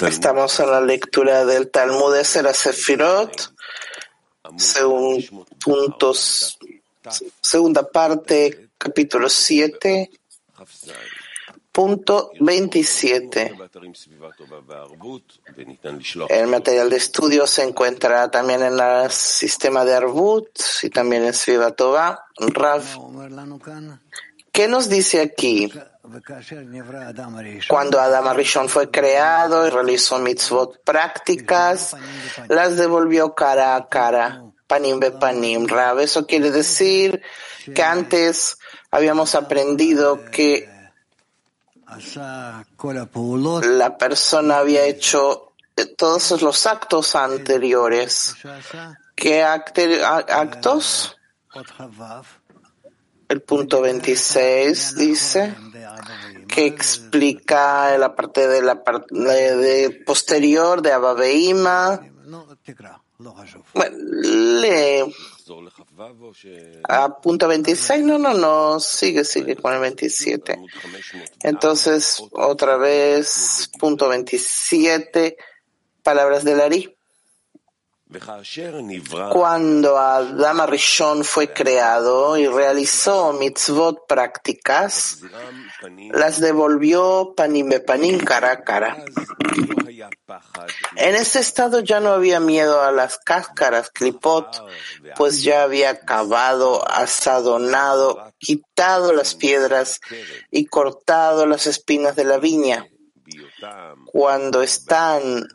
Estamos 0.00 0.60
en 0.60 0.70
la 0.70 0.80
lectura 0.80 1.44
del 1.44 1.70
Talmud 1.70 2.14
de 2.14 2.24
Sera 2.24 2.54
Sefirot, 2.54 3.52
según 4.56 5.52
puntos, 5.62 6.58
segunda 7.42 7.86
parte, 7.86 8.70
capítulo 8.78 9.28
7, 9.28 10.10
punto 11.70 12.30
27. 12.40 13.54
El 16.30 16.46
material 16.46 16.88
de 16.88 16.96
estudio 16.96 17.46
se 17.46 17.62
encuentra 17.62 18.30
también 18.30 18.62
en 18.62 18.80
el 18.80 19.10
sistema 19.10 19.84
de 19.84 19.96
Arbut 19.96 20.48
y 20.82 20.88
también 20.88 21.24
en 21.24 21.34
Svivatova. 21.34 22.24
Rav, 22.38 22.84
¿qué 24.50 24.66
nos 24.66 24.88
dice 24.88 25.20
aquí? 25.20 25.70
Cuando 27.68 28.00
Adam 28.00 28.28
Arishon 28.28 28.68
fue 28.68 28.90
creado 28.90 29.66
y 29.66 29.70
realizó 29.70 30.18
mitzvot 30.18 30.82
prácticas, 30.84 31.96
las 32.48 32.76
devolvió 32.76 33.34
cara 33.34 33.76
a 33.76 33.88
cara, 33.88 34.44
panim 34.66 35.00
be 35.00 35.10
panim. 35.10 35.66
Rav, 35.66 36.00
eso 36.00 36.26
quiere 36.26 36.50
decir 36.50 37.22
que 37.74 37.82
antes 37.82 38.58
habíamos 38.90 39.34
aprendido 39.34 40.24
que 40.30 40.68
la 43.62 43.98
persona 43.98 44.58
había 44.58 44.84
hecho 44.84 45.52
todos 45.96 46.42
los 46.42 46.66
actos 46.66 47.14
anteriores. 47.14 48.34
¿Qué 49.14 49.42
actos? 49.42 51.16
El 53.28 53.42
punto 53.42 53.80
26 53.80 54.96
dice 54.96 55.54
que 56.48 56.66
explica 56.66 57.96
la 57.98 58.14
parte 58.14 58.48
de 58.48 58.62
la 58.62 58.82
parte 58.82 59.14
de, 59.14 59.90
posterior 60.04 60.82
de 60.82 60.92
Ababeima. 60.92 62.00
Bueno, 63.74 63.96
lee. 64.00 65.14
A 66.88 67.20
punto 67.20 67.46
26, 67.48 68.04
no, 68.04 68.18
no, 68.18 68.34
no, 68.34 68.80
sigue, 68.80 69.24
sigue 69.24 69.56
con 69.56 69.72
el 69.72 69.80
27. 69.80 70.58
Entonces, 71.40 72.22
otra 72.32 72.76
vez, 72.76 73.70
punto 73.78 74.08
27, 74.08 75.36
palabras 76.02 76.44
de 76.44 76.56
Lari. 76.56 76.95
Cuando 79.32 79.98
Adam 79.98 80.66
Rishon 80.68 81.24
fue 81.24 81.52
creado 81.52 82.36
y 82.36 82.46
realizó 82.46 83.32
mitzvot 83.32 84.06
prácticas, 84.06 85.22
las 86.12 86.40
devolvió 86.40 87.34
panim 87.36 87.68
panim 87.84 88.18
cara 88.20 88.52
a 88.52 88.62
cara. 88.62 89.04
En 90.94 91.16
ese 91.16 91.40
estado 91.40 91.80
ya 91.80 91.98
no 91.98 92.10
había 92.10 92.38
miedo 92.38 92.80
a 92.80 92.92
las 92.92 93.18
cáscaras, 93.18 93.90
clipot, 93.90 94.64
pues 95.16 95.42
ya 95.42 95.64
había 95.64 95.98
cavado, 95.98 96.88
asadonado, 96.88 98.32
quitado 98.38 99.12
las 99.14 99.34
piedras 99.34 100.00
y 100.52 100.66
cortado 100.66 101.44
las 101.46 101.66
espinas 101.66 102.14
de 102.14 102.24
la 102.24 102.38
viña. 102.38 102.86
Cuando 104.12 104.62
están 104.62 105.48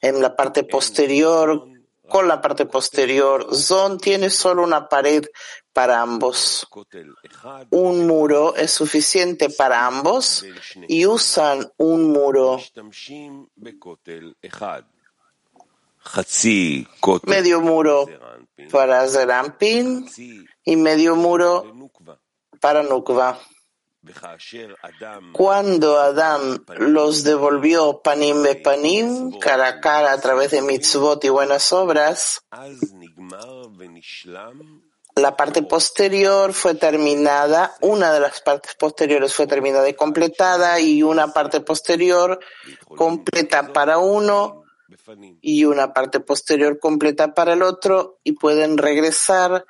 en 0.00 0.20
la 0.20 0.34
parte 0.34 0.64
posterior, 0.64 1.73
con 2.08 2.28
la 2.28 2.40
parte 2.40 2.66
posterior. 2.66 3.54
Zon 3.54 3.98
tiene 3.98 4.30
solo 4.30 4.62
una 4.62 4.88
pared 4.88 5.24
para 5.72 6.00
ambos. 6.00 6.66
Un 7.70 8.06
muro 8.06 8.54
es 8.56 8.70
suficiente 8.70 9.50
para 9.50 9.86
ambos 9.86 10.44
y 10.88 11.06
usan 11.06 11.70
un 11.76 12.12
muro. 12.12 12.60
Medio 17.26 17.60
muro 17.60 18.06
para 18.70 19.08
Zerampin 19.08 20.06
y 20.64 20.76
medio 20.76 21.16
muro 21.16 21.64
para 22.60 22.82
Nukva. 22.82 23.40
Cuando 25.32 25.98
Adam 25.98 26.64
los 26.78 27.24
devolvió 27.24 28.00
panim 28.02 28.42
be 28.42 28.56
panim, 28.56 29.38
cara 29.38 29.68
a 29.68 29.80
cara 29.80 30.12
a 30.12 30.20
través 30.20 30.50
de 30.50 30.62
mitzvot 30.62 31.24
y 31.24 31.28
buenas 31.30 31.72
obras, 31.72 32.42
la 35.16 35.36
parte 35.36 35.62
posterior 35.62 36.52
fue 36.52 36.74
terminada, 36.74 37.74
una 37.80 38.12
de 38.12 38.20
las 38.20 38.40
partes 38.40 38.74
posteriores 38.74 39.32
fue 39.32 39.46
terminada 39.46 39.88
y 39.88 39.94
completada 39.94 40.80
y 40.80 41.02
una 41.02 41.32
parte 41.32 41.60
posterior 41.60 42.40
completa 42.96 43.72
para 43.72 43.98
uno 43.98 44.64
y 45.40 45.64
una 45.64 45.92
parte 45.92 46.20
posterior 46.20 46.78
completa 46.78 47.32
para 47.32 47.54
el 47.54 47.62
otro 47.62 48.18
y 48.24 48.32
pueden 48.32 48.76
regresar 48.76 49.64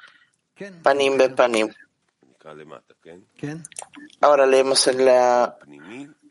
panim 0.82 1.18
be 1.18 1.30
panim. 1.30 1.68
Ahora 4.20 4.46
leemos 4.46 4.86
en 4.86 5.04
la 5.04 5.58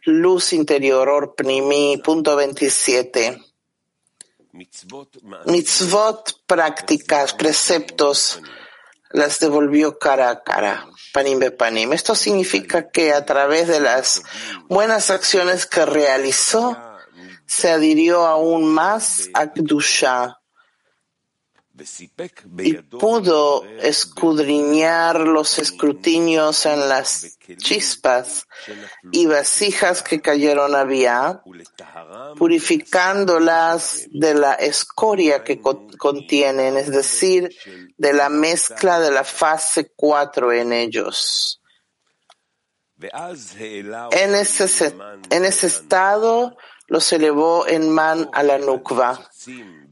luz 0.05 0.53
interior, 0.53 1.09
Orpnimi, 1.09 2.01
punto 2.03 2.35
27. 2.35 3.41
Mitzvot 5.45 6.45
prácticas, 6.45 7.33
preceptos, 7.33 8.41
las 9.09 9.39
devolvió 9.39 9.97
cara 9.97 10.29
a 10.29 10.43
cara, 10.43 10.87
panim 11.13 11.39
be 11.39 11.49
panim. 11.49 11.93
Esto 11.93 12.13
significa 12.13 12.91
que 12.91 13.13
a 13.13 13.25
través 13.25 13.67
de 13.67 13.79
las 13.79 14.21
buenas 14.67 15.09
acciones 15.09 15.65
que 15.65 15.85
realizó, 15.85 16.77
se 17.45 17.71
adhirió 17.71 18.25
aún 18.25 18.65
más 18.71 19.29
a 19.33 19.51
Kdusha 19.51 20.42
y 22.59 22.73
pudo 22.73 23.65
escudriñar 23.65 25.19
los 25.21 25.57
escrutinios 25.57 26.67
en 26.67 26.87
las 26.87 27.39
chispas 27.57 28.45
y 29.11 29.25
vasijas 29.25 30.03
que 30.03 30.21
cayeron 30.21 30.75
había, 30.75 31.41
purificándolas 32.37 34.05
de 34.11 34.35
la 34.35 34.53
escoria 34.53 35.43
que 35.43 35.59
contienen, 35.59 36.77
es 36.77 36.91
decir, 36.91 37.49
de 37.97 38.13
la 38.13 38.29
mezcla 38.29 38.99
de 38.99 39.09
la 39.09 39.23
fase 39.23 39.91
4 39.95 40.51
en 40.53 40.73
ellos. 40.73 41.59
En 44.11 44.35
ese, 44.35 44.95
en 45.31 45.45
ese 45.45 45.67
estado 45.67 46.55
los 46.93 47.11
elevó 47.11 47.65
en 47.67 47.89
man 47.89 48.29
a 48.33 48.43
la 48.43 48.59
nukva 48.59 49.19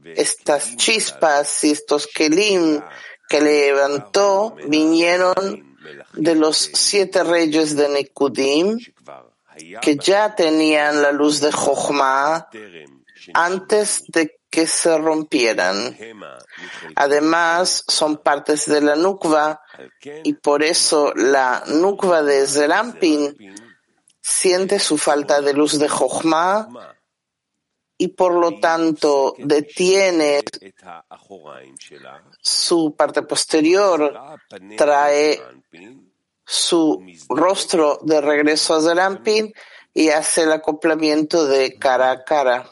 estas 0.04 0.76
chispas 0.76 1.64
y 1.64 1.72
estos 1.72 2.06
kelim 2.06 2.80
que 3.28 3.40
levantó 3.40 4.54
vinieron 4.68 5.76
de 6.12 6.34
los 6.36 6.70
siete 6.74 7.24
reyes 7.24 7.74
de 7.74 7.88
Nekudim 7.88 8.78
que 9.80 9.96
ya 9.96 10.36
tenían 10.36 11.02
la 11.02 11.10
luz 11.10 11.40
de 11.40 11.50
Jochma 11.50 12.48
antes 13.34 14.04
de 14.06 14.38
que 14.48 14.68
se 14.68 14.96
rompieran. 14.98 15.96
Además, 16.94 17.84
son 17.88 18.18
partes 18.18 18.66
de 18.66 18.80
la 18.80 18.96
Nukva 18.96 19.62
y 20.22 20.34
por 20.34 20.62
eso 20.62 21.12
la 21.16 21.64
Nukva 21.66 22.22
de 22.22 22.46
Zerampin 22.46 23.34
siente 24.32 24.78
su 24.78 24.96
falta 24.96 25.40
de 25.40 25.52
luz 25.52 25.78
de 25.78 25.88
Jochma 25.88 26.96
y 27.98 28.08
por 28.08 28.34
lo 28.34 28.58
tanto 28.58 29.34
detiene 29.38 30.42
su 32.40 32.96
parte 32.96 33.22
posterior, 33.22 34.18
trae 34.76 35.40
su 36.44 37.04
rostro 37.28 37.98
de 38.02 38.20
regreso 38.20 38.74
a 38.74 38.82
Zerampin 38.82 39.52
y 39.94 40.08
hace 40.08 40.42
el 40.42 40.52
acoplamiento 40.52 41.46
de 41.46 41.78
cara 41.78 42.10
a 42.10 42.24
cara. 42.24 42.68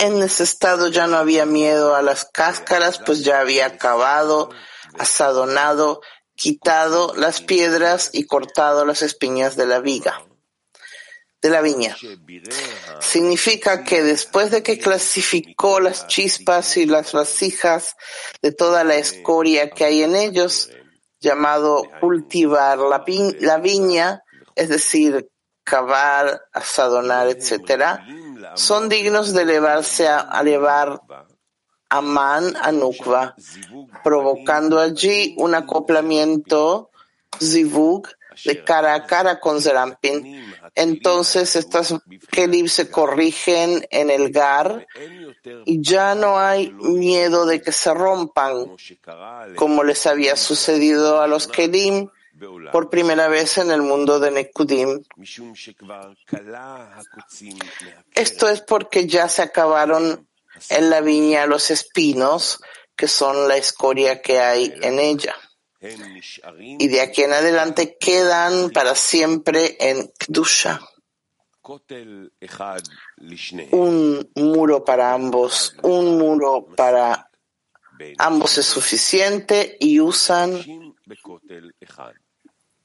En 0.00 0.22
ese 0.22 0.44
estado 0.44 0.88
ya 0.88 1.06
no 1.06 1.16
había 1.16 1.46
miedo 1.46 1.94
a 1.94 2.02
las 2.02 2.24
cáscaras, 2.26 3.00
pues 3.04 3.24
ya 3.24 3.40
había 3.40 3.66
acabado, 3.66 4.50
asadonado, 4.98 6.00
quitado 6.38 7.12
las 7.16 7.40
piedras 7.40 8.10
y 8.12 8.24
cortado 8.24 8.86
las 8.86 9.02
espiñas 9.02 9.56
de 9.56 9.66
la 9.66 9.80
viga 9.80 10.22
de 11.40 11.50
la 11.50 11.60
viña. 11.60 11.96
Significa 13.00 13.84
que 13.84 14.02
después 14.02 14.50
de 14.50 14.62
que 14.62 14.78
clasificó 14.78 15.80
las 15.80 16.06
chispas 16.08 16.76
y 16.76 16.86
las 16.86 17.12
vasijas 17.12 17.96
de 18.42 18.52
toda 18.52 18.84
la 18.84 18.96
escoria 18.96 19.70
que 19.70 19.84
hay 19.84 20.02
en 20.02 20.16
ellos, 20.16 20.70
llamado 21.20 21.84
cultivar 22.00 22.78
la, 22.78 23.04
la 23.40 23.58
viña, 23.58 24.22
es 24.54 24.68
decir, 24.68 25.28
cavar, 25.62 26.42
asadonar, 26.52 27.28
etc., 27.28 28.00
son 28.54 28.88
dignos 28.88 29.32
de 29.32 29.42
elevarse 29.42 30.08
a, 30.08 30.28
a 30.30 30.40
elevar 30.40 31.00
a 31.88 32.00
Man 32.00 32.54
a 32.60 32.72
Nukva, 32.72 33.34
provocando 34.04 34.78
allí 34.78 35.34
un 35.38 35.54
acoplamiento 35.54 36.90
zivug 37.40 38.08
de 38.44 38.62
cara 38.62 38.94
a 38.94 39.06
cara 39.06 39.40
con 39.40 39.60
Zerampin. 39.60 40.54
Entonces 40.74 41.56
estas 41.56 41.94
kelim 42.30 42.68
se 42.68 42.90
corrigen 42.90 43.86
en 43.90 44.10
el 44.10 44.30
gar 44.30 44.86
y 45.64 45.82
ya 45.82 46.14
no 46.14 46.38
hay 46.38 46.70
miedo 46.72 47.46
de 47.46 47.60
que 47.60 47.72
se 47.72 47.92
rompan, 47.92 48.76
como 49.56 49.82
les 49.82 50.06
había 50.06 50.36
sucedido 50.36 51.20
a 51.20 51.26
los 51.26 51.48
kelim 51.48 52.08
por 52.70 52.88
primera 52.88 53.26
vez 53.28 53.58
en 53.58 53.70
el 53.70 53.82
mundo 53.82 54.20
de 54.20 54.30
Nekudim. 54.30 55.02
Esto 58.14 58.48
es 58.48 58.60
porque 58.60 59.06
ya 59.06 59.28
se 59.28 59.42
acabaron 59.42 60.28
en 60.70 60.90
la 60.90 61.00
viña 61.00 61.46
los 61.46 61.70
espinos, 61.70 62.60
que 62.96 63.08
son 63.08 63.48
la 63.48 63.56
escoria 63.56 64.20
que 64.22 64.40
hay 64.40 64.72
en 64.82 64.98
ella. 64.98 65.34
Y 65.80 66.88
de 66.88 67.00
aquí 67.00 67.22
en 67.22 67.32
adelante 67.32 67.96
quedan 67.98 68.70
para 68.70 68.94
siempre 68.94 69.76
en 69.78 70.10
Kdusha. 70.18 70.80
Un 73.72 74.30
muro 74.34 74.84
para 74.84 75.12
ambos, 75.12 75.76
un 75.82 76.18
muro 76.18 76.66
para 76.76 77.30
ambos 78.18 78.58
es 78.58 78.66
suficiente 78.66 79.76
y 79.78 80.00
usan 80.00 80.60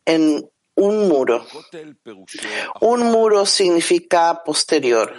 en 0.06 0.50
un 0.76 1.08
muro. 1.08 1.46
Un 2.82 3.04
muro 3.04 3.46
significa 3.46 4.44
posterior. 4.44 5.14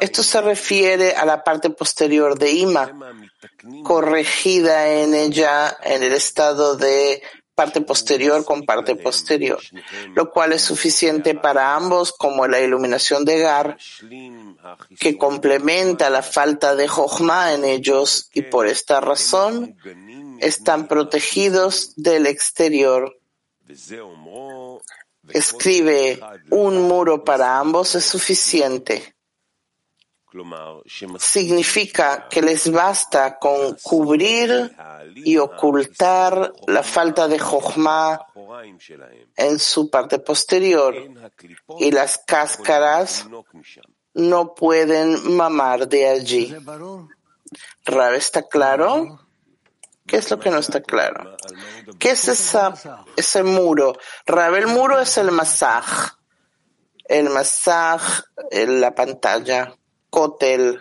Esto 0.00 0.22
se 0.22 0.40
refiere 0.40 1.14
a 1.14 1.24
la 1.24 1.44
parte 1.44 1.70
posterior 1.70 2.38
de 2.38 2.52
Ima, 2.52 2.90
corregida 3.84 4.88
en 4.88 5.14
ella 5.14 5.76
en 5.82 6.02
el 6.02 6.12
estado 6.12 6.76
de 6.76 7.22
parte 7.54 7.80
posterior 7.80 8.44
con 8.44 8.64
parte 8.64 8.96
posterior, 8.96 9.60
lo 10.14 10.30
cual 10.32 10.52
es 10.52 10.62
suficiente 10.62 11.36
para 11.36 11.76
ambos 11.76 12.12
como 12.12 12.48
la 12.48 12.60
iluminación 12.60 13.24
de 13.24 13.38
Gar, 13.38 13.78
que 14.98 15.16
complementa 15.16 16.10
la 16.10 16.22
falta 16.22 16.74
de 16.74 16.88
Jochma 16.88 17.54
en 17.54 17.64
ellos 17.64 18.28
y 18.32 18.42
por 18.42 18.66
esta 18.66 19.00
razón 19.00 19.76
están 20.40 20.88
protegidos 20.88 21.94
del 21.94 22.26
exterior. 22.26 23.16
Escribe, 25.28 26.20
un 26.50 26.82
muro 26.82 27.24
para 27.24 27.58
ambos 27.58 27.94
es 27.94 28.04
suficiente 28.04 29.13
significa 31.18 32.28
que 32.28 32.42
les 32.42 32.70
basta 32.70 33.38
con 33.38 33.76
cubrir 33.82 34.74
y 35.14 35.36
ocultar 35.38 36.52
la 36.66 36.82
falta 36.82 37.28
de 37.28 37.38
Jochma 37.38 38.26
en 39.36 39.58
su 39.58 39.90
parte 39.90 40.18
posterior 40.18 40.94
y 41.78 41.90
las 41.92 42.18
cáscaras 42.18 43.28
no 44.14 44.54
pueden 44.54 45.36
mamar 45.36 45.88
de 45.88 46.08
allí. 46.08 46.54
Rab, 47.84 48.14
¿está 48.14 48.48
claro? 48.48 49.20
¿Qué 50.06 50.16
es 50.18 50.30
lo 50.30 50.38
que 50.38 50.50
no 50.50 50.58
está 50.58 50.82
claro? 50.82 51.36
¿Qué 51.98 52.10
es 52.10 52.28
esa, 52.28 52.74
ese 53.16 53.42
muro? 53.42 53.96
Rab, 54.26 54.54
el 54.56 54.66
muro 54.66 55.00
es 55.00 55.16
el 55.16 55.30
masaj. 55.30 56.18
El 57.06 57.30
masaj, 57.30 58.02
la 58.50 58.94
pantalla 58.94 59.76
cótel, 60.14 60.78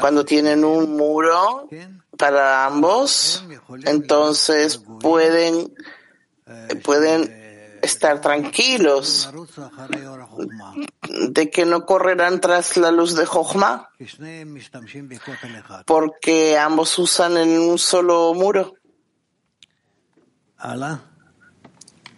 cuando 0.00 0.24
tienen 0.24 0.64
un 0.64 0.96
muro 0.96 1.68
para 2.16 2.66
ambos, 2.66 3.44
entonces 3.84 4.80
pueden, 5.00 5.74
pueden 6.84 7.80
estar 7.82 8.20
tranquilos 8.20 9.28
de 11.28 11.50
que 11.50 11.64
no 11.66 11.84
correrán 11.86 12.40
tras 12.40 12.76
la 12.76 12.92
luz 12.92 13.16
de 13.16 13.26
Jochma, 13.26 13.90
porque 15.84 16.56
ambos 16.56 16.96
usan 17.00 17.36
en 17.36 17.58
un 17.58 17.78
solo 17.78 18.32
muro. 18.32 18.74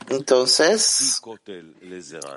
Entonces, 0.09 1.21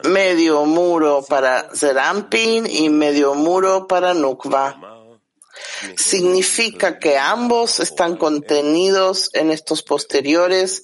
medio 0.03 0.65
muro 0.65 1.25
para 1.27 1.69
Zerampin 1.75 2.67
y 2.67 2.89
medio 2.89 3.33
muro 3.35 3.87
para 3.87 4.13
Nukva. 4.13 4.79
Significa 5.95 6.99
que 6.99 7.17
ambos 7.17 7.79
están 7.79 8.15
contenidos 8.15 9.29
en 9.33 9.51
estos 9.51 9.83
posteriores, 9.83 10.83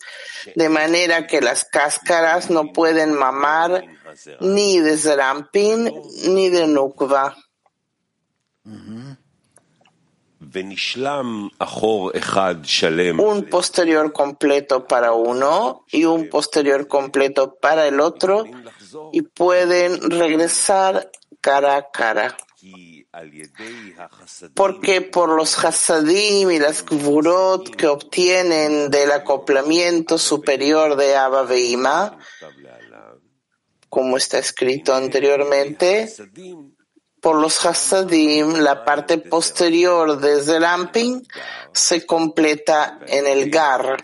de 0.55 0.69
manera 0.69 1.27
que 1.27 1.41
las 1.41 1.65
cáscaras 1.65 2.49
no 2.49 2.73
pueden 2.73 3.13
mamar 3.13 3.85
ni 4.39 4.79
de 4.79 4.97
Zerampin 4.97 5.93
ni 6.25 6.49
de 6.49 6.67
Nukva 6.67 7.37
un 13.19 13.45
posterior 13.45 14.11
completo 14.13 14.85
para 14.85 15.13
uno 15.13 15.85
y 15.91 16.05
un 16.05 16.29
posterior 16.29 16.87
completo 16.87 17.55
para 17.55 17.87
el 17.87 17.99
otro 17.99 18.45
y 19.11 19.21
pueden 19.21 20.09
regresar 20.11 21.11
cara 21.41 21.75
a 21.75 21.91
cara. 21.91 22.37
Porque 24.55 25.01
por 25.01 25.29
los 25.29 25.63
hasadim 25.63 26.49
y 26.49 26.59
las 26.59 26.85
gvurot 26.85 27.75
que 27.75 27.87
obtienen 27.87 28.89
del 28.89 29.11
acoplamiento 29.11 30.17
superior 30.17 30.95
de 30.95 31.15
Abba 31.15 31.43
Veima, 31.43 32.17
como 33.89 34.17
está 34.17 34.39
escrito 34.39 34.95
anteriormente, 34.95 36.09
por 37.23 37.37
los 37.37 37.65
Hasadim, 37.65 38.57
la 38.57 38.83
parte 38.83 39.17
posterior 39.17 40.19
desde 40.19 40.57
el 40.57 41.25
se 41.71 42.05
completa 42.05 42.99
en 43.07 43.25
el 43.25 43.49
Gar. 43.49 43.95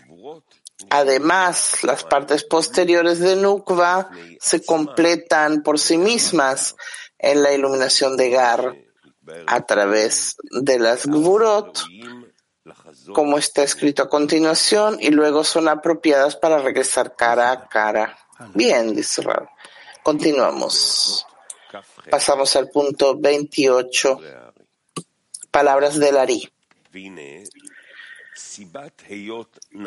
Además, 0.89 1.83
las 1.83 2.05
partes 2.05 2.45
posteriores 2.45 3.19
de 3.19 3.35
Nukva 3.35 4.09
se 4.39 4.63
completan 4.63 5.63
por 5.63 5.79
sí 5.79 5.97
mismas 5.97 6.77
en 7.17 7.43
la 7.43 7.51
iluminación 7.51 8.15
de 8.15 8.29
Gar 8.29 8.73
a 9.47 9.65
través 9.65 10.37
de 10.51 10.79
las 10.79 11.05
Gvurot, 11.05 11.77
como 13.13 13.37
está 13.37 13.63
escrito 13.63 14.01
a 14.01 14.09
continuación, 14.09 14.97
y 15.01 15.09
luego 15.09 15.43
son 15.43 15.67
apropiadas 15.67 16.37
para 16.37 16.59
regresar 16.59 17.17
cara 17.17 17.51
a 17.51 17.67
cara. 17.67 18.17
Bien, 18.53 18.95
dice 18.95 19.21
Rab. 19.23 19.49
Continuamos. 20.03 21.25
Pasamos 22.09 22.55
al 22.55 22.69
punto 22.69 23.17
28. 23.17 24.19
Palabras 25.51 25.99
del 25.99 26.17
Ari. 26.17 26.49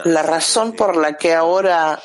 La 0.05 0.23
razón 0.23 0.73
por 0.73 0.97
la 0.97 1.17
que 1.17 1.35
ahora 1.35 2.02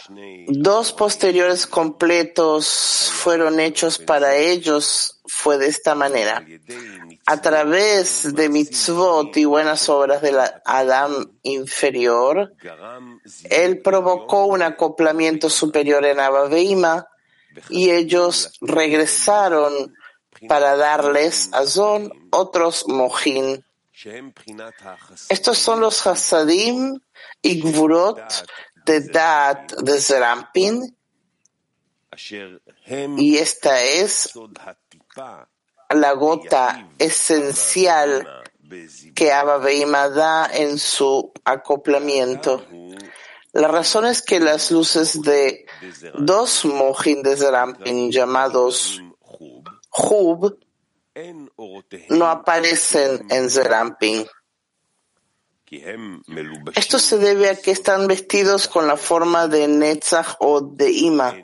dos 0.47 0.93
posteriores 0.93 1.67
completos 1.67 3.12
fueron 3.13 3.59
hechos 3.59 3.97
para 3.97 4.36
ellos 4.36 5.21
fue 5.25 5.57
de 5.57 5.67
esta 5.67 5.95
manera. 5.95 6.45
A 7.25 7.41
través 7.41 8.33
de 8.33 8.50
mitzvot 8.50 9.36
y 9.38 9.45
buenas 9.45 9.89
obras 9.89 10.21
del 10.21 10.38
Adam 10.65 11.31
inferior, 11.43 12.53
él 13.50 13.81
provocó 13.81 14.45
un 14.45 14.62
acoplamiento 14.62 15.50
superior 15.50 16.05
en 16.05 16.19
Abba 16.19 16.50
y 17.69 17.89
ellos 17.91 18.53
regresaron 18.62 19.93
para 20.48 20.75
darles 20.75 21.50
a 21.53 21.65
Zon 21.65 22.12
otros 22.32 22.88
mojín. 22.88 23.63
Estos 25.29 25.58
son 25.58 25.79
los 25.79 26.06
Hasadim 26.06 27.00
y 27.41 27.62
Gvurot 27.62 28.46
de 28.86 29.01
Dat 29.01 29.74
de 29.82 30.00
Zerampin 30.00 30.96
y 33.17 33.38
esta 33.38 33.84
es 33.84 34.34
la 35.89 36.12
gota 36.13 36.89
esencial 36.98 38.44
que 39.15 39.32
Abba 39.32 39.58
Beima 39.58 40.10
da 40.10 40.50
en 40.51 40.77
su 40.77 41.32
acoplamiento. 41.44 42.65
La 43.53 43.67
razón 43.67 44.06
es 44.06 44.22
que 44.22 44.39
las 44.39 44.72
luces 44.72 45.22
de 45.22 45.65
dos 46.17 46.65
mojín 46.65 47.24
de 47.24 47.38
Zerampin 47.38 48.12
llamados 48.12 49.01
Hub 49.97 50.59
no 52.09 52.27
aparecen 52.27 53.25
en 53.29 53.49
Zerampin. 53.49 54.25
Esto 56.75 56.99
se 56.99 57.17
debe 57.17 57.49
a 57.49 57.55
que 57.55 57.71
están 57.71 58.07
vestidos 58.07 58.67
con 58.67 58.87
la 58.87 58.95
forma 58.95 59.47
de 59.47 59.67
Netzach 59.67 60.35
o 60.39 60.61
de 60.61 60.91
Ima 60.91 61.35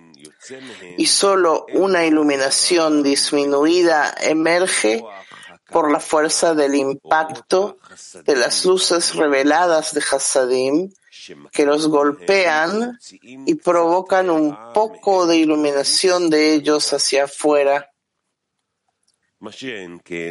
y 0.98 1.06
solo 1.08 1.66
una 1.74 2.06
iluminación 2.06 3.04
disminuida 3.04 4.14
emerge 4.22 5.04
por 5.70 5.92
la 5.92 6.00
fuerza 6.00 6.54
del 6.54 6.76
impacto 6.76 7.78
de 8.26 8.36
las 8.36 8.64
luces 8.66 9.16
reveladas 9.16 9.94
de 9.94 10.02
Hasadim 10.02 10.94
que 11.52 11.66
los 11.66 11.88
golpean 11.88 13.00
y 13.22 13.56
provocan 13.56 14.30
un 14.30 14.56
poco 14.74 15.26
de 15.26 15.38
iluminación 15.38 16.30
de 16.30 16.54
ellos 16.54 16.92
hacia 16.94 17.26
afuera. 17.26 17.93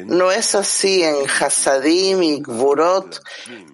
No 0.07 0.33
es 0.33 0.55
así 0.55 1.03
en 1.03 1.17
Hasadim 1.29 2.23
y 2.23 2.41
Gvurot 2.41 3.21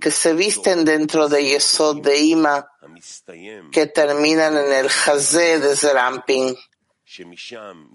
que 0.00 0.11
se 0.11 0.35
visten 0.35 0.85
dentro 0.85 1.28
de 1.28 1.45
Yesod 1.45 2.02
de 2.02 2.18
Ima, 2.18 2.68
que 3.71 3.87
terminan 3.87 4.57
en 4.57 4.73
el 4.73 4.87
Hazé 4.87 5.61
de 5.61 5.76
Zerampin, 5.76 6.57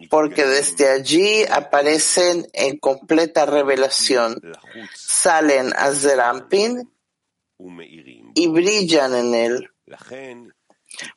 porque 0.09 0.45
desde 0.45 0.89
allí 0.89 1.43
aparecen 1.43 2.47
en 2.53 2.77
completa 2.77 3.45
revelación, 3.45 4.39
salen 4.95 5.73
a 5.75 5.91
Zerampin 5.91 6.89
y 8.35 8.47
brillan 8.47 9.15
en 9.15 9.35
él. 9.35 9.69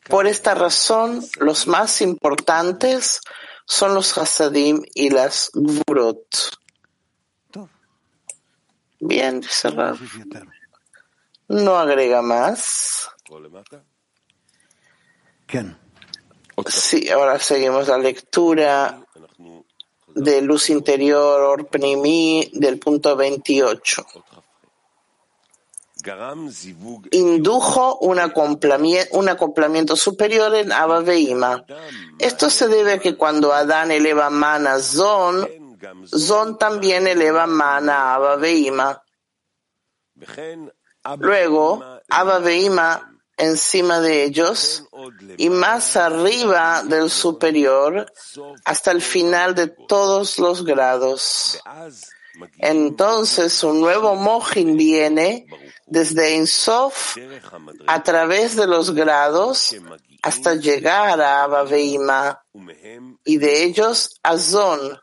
Por 0.08 0.26
esta 0.26 0.54
razón, 0.54 1.24
los 1.38 1.68
más 1.68 2.00
importantes 2.00 3.20
son 3.66 3.94
los 3.94 4.16
Hasadim 4.16 4.82
y 4.94 5.10
las 5.10 5.50
Gvurot. 5.52 6.56
Bien, 8.98 9.40
dice 9.40 9.70
No 11.48 11.76
agrega 11.76 12.22
más. 12.22 13.10
Sí, 16.66 17.10
ahora 17.10 17.38
seguimos 17.38 17.88
la 17.88 17.98
lectura 17.98 19.04
de 20.14 20.40
luz 20.40 20.70
interior 20.70 21.42
Orpnimi 21.42 22.50
del 22.54 22.78
punto 22.78 23.14
28 23.14 24.06
indujo 27.10 27.98
un 27.98 28.18
acoplamiento, 28.18 29.18
un 29.18 29.28
acoplamiento 29.28 29.96
superior 29.96 30.54
en 30.54 30.72
Abba 30.72 31.00
Veima. 31.00 31.64
Esto 32.18 32.50
se 32.50 32.68
debe 32.68 32.94
a 32.94 32.98
que 32.98 33.16
cuando 33.16 33.52
Adán 33.52 33.90
eleva 33.90 34.30
mana 34.30 34.74
a 34.74 34.80
Zon, 34.80 35.48
Zon 36.06 36.58
también 36.58 37.06
eleva 37.06 37.46
mana 37.46 37.94
a 37.96 38.14
Abba 38.14 38.36
Veima. 38.36 39.02
Luego, 41.18 41.82
Abba 42.08 42.38
Veima 42.38 43.12
encima 43.36 44.00
de 44.00 44.24
ellos 44.24 44.84
y 45.36 45.50
más 45.50 45.96
arriba 45.96 46.82
del 46.82 47.10
superior 47.10 48.10
hasta 48.64 48.90
el 48.92 49.02
final 49.02 49.54
de 49.54 49.68
todos 49.68 50.38
los 50.38 50.64
grados. 50.64 51.60
Entonces 52.58 53.62
un 53.64 53.80
nuevo 53.80 54.14
Mohin 54.14 54.76
viene 54.76 55.46
desde 55.86 56.34
Insof 56.34 57.16
a 57.86 58.02
través 58.02 58.56
de 58.56 58.66
los 58.66 58.92
grados 58.92 59.74
hasta 60.22 60.54
llegar 60.56 61.20
a 61.20 61.44
Abba 61.44 61.64
y 63.24 63.38
de 63.38 63.62
ellos 63.64 64.18
a 64.22 64.36
Zon, 64.36 65.00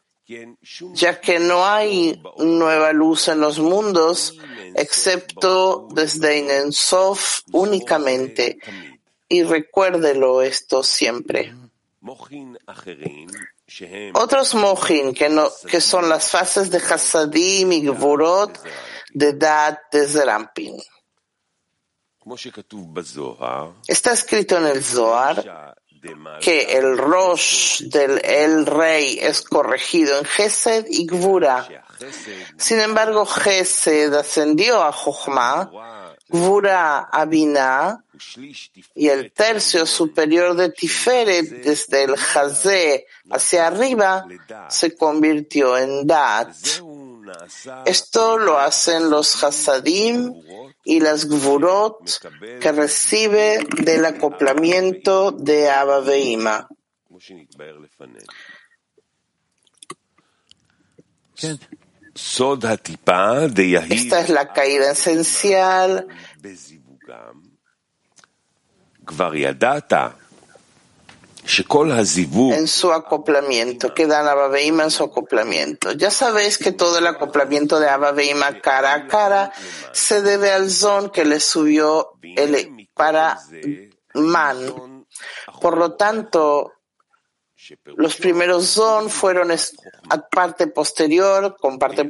ya 0.93 1.19
que 1.21 1.39
no 1.39 1.65
hay 1.65 2.21
nueva 2.37 2.91
luz 2.91 3.29
en 3.29 3.39
los 3.39 3.59
mundos 3.59 4.37
excepto 4.75 5.87
desde 5.91 6.63
Insof 6.65 7.41
únicamente. 7.51 8.59
Y 9.29 9.43
recuérdelo 9.43 10.41
esto 10.41 10.83
siempre. 10.83 11.55
Otros 14.13 14.53
mohin 14.55 15.13
que, 15.13 15.29
no, 15.29 15.49
que 15.67 15.81
son 15.81 16.09
las 16.09 16.29
fases 16.29 16.69
de 16.69 16.77
Hasadim 16.77 17.71
y 17.71 17.85
Gvurot 17.85 18.59
de 19.13 19.33
Dat 19.33 19.79
de 19.91 20.07
Zerampin. 20.07 20.81
Está 23.87 24.13
escrito 24.13 24.57
en 24.57 24.65
el 24.65 24.83
Zohar 24.83 25.75
que 26.41 26.77
el 26.77 26.97
Rosh 26.97 27.83
del 27.83 28.19
el 28.23 28.65
rey 28.65 29.19
es 29.21 29.41
corregido 29.41 30.19
en 30.19 30.25
Gesed 30.25 30.85
y 30.89 31.05
Gvura. 31.05 31.67
Sin 32.57 32.79
embargo, 32.79 33.25
Gesed 33.25 34.13
ascendió 34.13 34.81
a 34.81 34.91
Jochma 34.91 35.69
Gvura 36.33 37.09
Abina 37.11 38.03
y 38.95 39.07
el 39.07 39.31
tercio 39.31 39.85
superior 39.85 40.55
de 40.55 40.69
Tiferet 40.69 41.47
desde 41.63 42.03
el 42.03 42.15
Hazé 42.15 43.05
hacia 43.29 43.67
arriba 43.67 44.25
se 44.69 44.95
convirtió 44.95 45.77
en 45.77 46.07
Dat. 46.07 46.55
Esto 47.85 48.37
lo 48.37 48.59
hacen 48.59 49.09
los 49.09 49.43
Hasadim 49.43 50.33
y 50.83 50.99
las 50.99 51.25
Gvurot 51.25 51.99
que 52.59 52.71
recibe 52.71 53.59
del 53.83 54.05
acoplamiento 54.05 55.31
de 55.31 55.69
Abba 55.69 55.99
Veima. 56.01 56.67
Esta 63.89 64.19
es 64.21 64.29
la 64.29 64.53
caída 64.53 64.91
esencial 64.91 66.07
en 71.45 72.67
su 72.67 72.91
acoplamiento, 72.91 73.93
que 73.93 74.07
dan 74.07 74.27
Abba 74.27 74.59
en 74.59 74.91
su 74.91 75.03
acoplamiento. 75.03 75.91
Ya 75.91 76.09
sabéis 76.09 76.57
que 76.57 76.71
todo 76.71 76.97
el 76.97 77.07
acoplamiento 77.07 77.79
de 77.79 77.89
Abba 77.89 78.13
cara 78.61 78.93
a 78.93 79.07
cara 79.07 79.51
se 79.91 80.21
debe 80.21 80.51
al 80.51 80.69
zon 80.69 81.09
que 81.09 81.25
le 81.25 81.39
subió 81.39 82.13
el 82.21 82.87
para 82.93 83.39
man. 84.13 85.05
Por 85.61 85.77
lo 85.77 85.95
tanto, 85.95 86.73
los 87.85 88.15
primeros 88.15 88.67
son 88.67 89.09
fueron 89.09 89.51
a 89.51 90.17
parte 90.29 90.67
posterior, 90.67 91.55
con 91.59 91.79
parte 91.79 92.09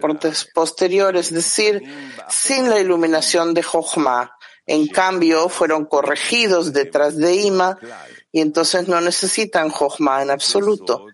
posterior, 0.54 1.16
es 1.16 1.32
decir, 1.32 1.82
sin 2.30 2.70
la 2.70 2.80
iluminación 2.80 3.54
de 3.54 3.64
Jochma. 3.64 4.36
En 4.66 4.88
cambio, 4.88 5.50
fueron 5.50 5.86
corregidos 5.86 6.72
detrás 6.72 7.18
de 7.18 7.36
Ima 7.36 7.78
y 8.34 8.42
entonces 8.42 8.88
no 8.90 9.00
necesitan 9.00 9.70
Jochma 9.70 10.22
en 10.24 10.32
absoluto. 10.32 11.06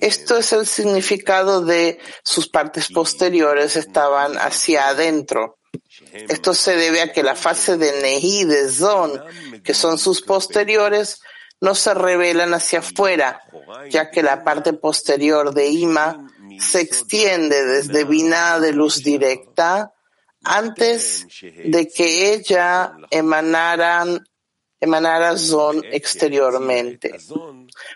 Esto 0.00 0.36
es 0.36 0.52
el 0.52 0.66
significado 0.66 1.64
de 1.64 1.98
sus 2.22 2.48
partes 2.48 2.92
posteriores 2.92 3.76
estaban 3.76 4.36
hacia 4.36 4.88
adentro. 4.88 5.58
Esto 6.12 6.52
se 6.52 6.76
debe 6.76 7.00
a 7.00 7.12
que 7.12 7.22
la 7.22 7.34
fase 7.34 7.78
de 7.78 8.02
Nehi 8.02 8.44
de 8.44 8.68
Zon, 8.68 9.20
que 9.64 9.72
son 9.72 9.98
sus 9.98 10.20
posteriores, 10.20 11.20
no 11.62 11.74
se 11.74 11.94
revelan 11.94 12.52
hacia 12.52 12.80
afuera, 12.80 13.40
ya 13.88 14.10
que 14.10 14.22
la 14.22 14.44
parte 14.44 14.74
posterior 14.74 15.54
de 15.54 15.68
Ima 15.68 16.28
se 16.60 16.82
extiende 16.82 17.64
desde 17.64 18.04
Binah 18.04 18.60
de 18.60 18.72
luz 18.72 19.02
directa 19.02 19.92
antes 20.44 21.26
de 21.40 21.88
que 21.88 22.34
ella 22.34 22.92
emanara 24.82 25.38
Zon 25.38 25.80
exteriormente. 25.92 27.14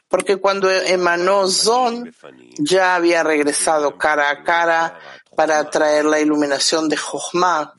Porque 0.09 0.37
cuando 0.37 0.71
emanó 0.71 1.49
Zon, 1.49 2.15
ya 2.59 2.95
había 2.95 3.25
regresado 3.25 3.99
cara 3.99 4.31
a 4.31 4.45
cara 4.45 5.01
para 5.37 5.69
traer 5.69 6.05
la 6.05 6.21
iluminación 6.21 6.89
de 6.89 6.97
Jochma. 6.97 7.75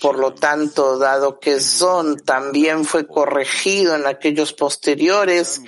Por 0.00 0.18
lo 0.18 0.34
tanto, 0.34 0.98
dado 0.98 1.38
que 1.38 1.60
Zon 1.60 2.16
también 2.24 2.84
fue 2.84 3.06
corregido 3.06 3.94
en 3.94 4.06
aquellos 4.06 4.52
posteriores, 4.52 5.60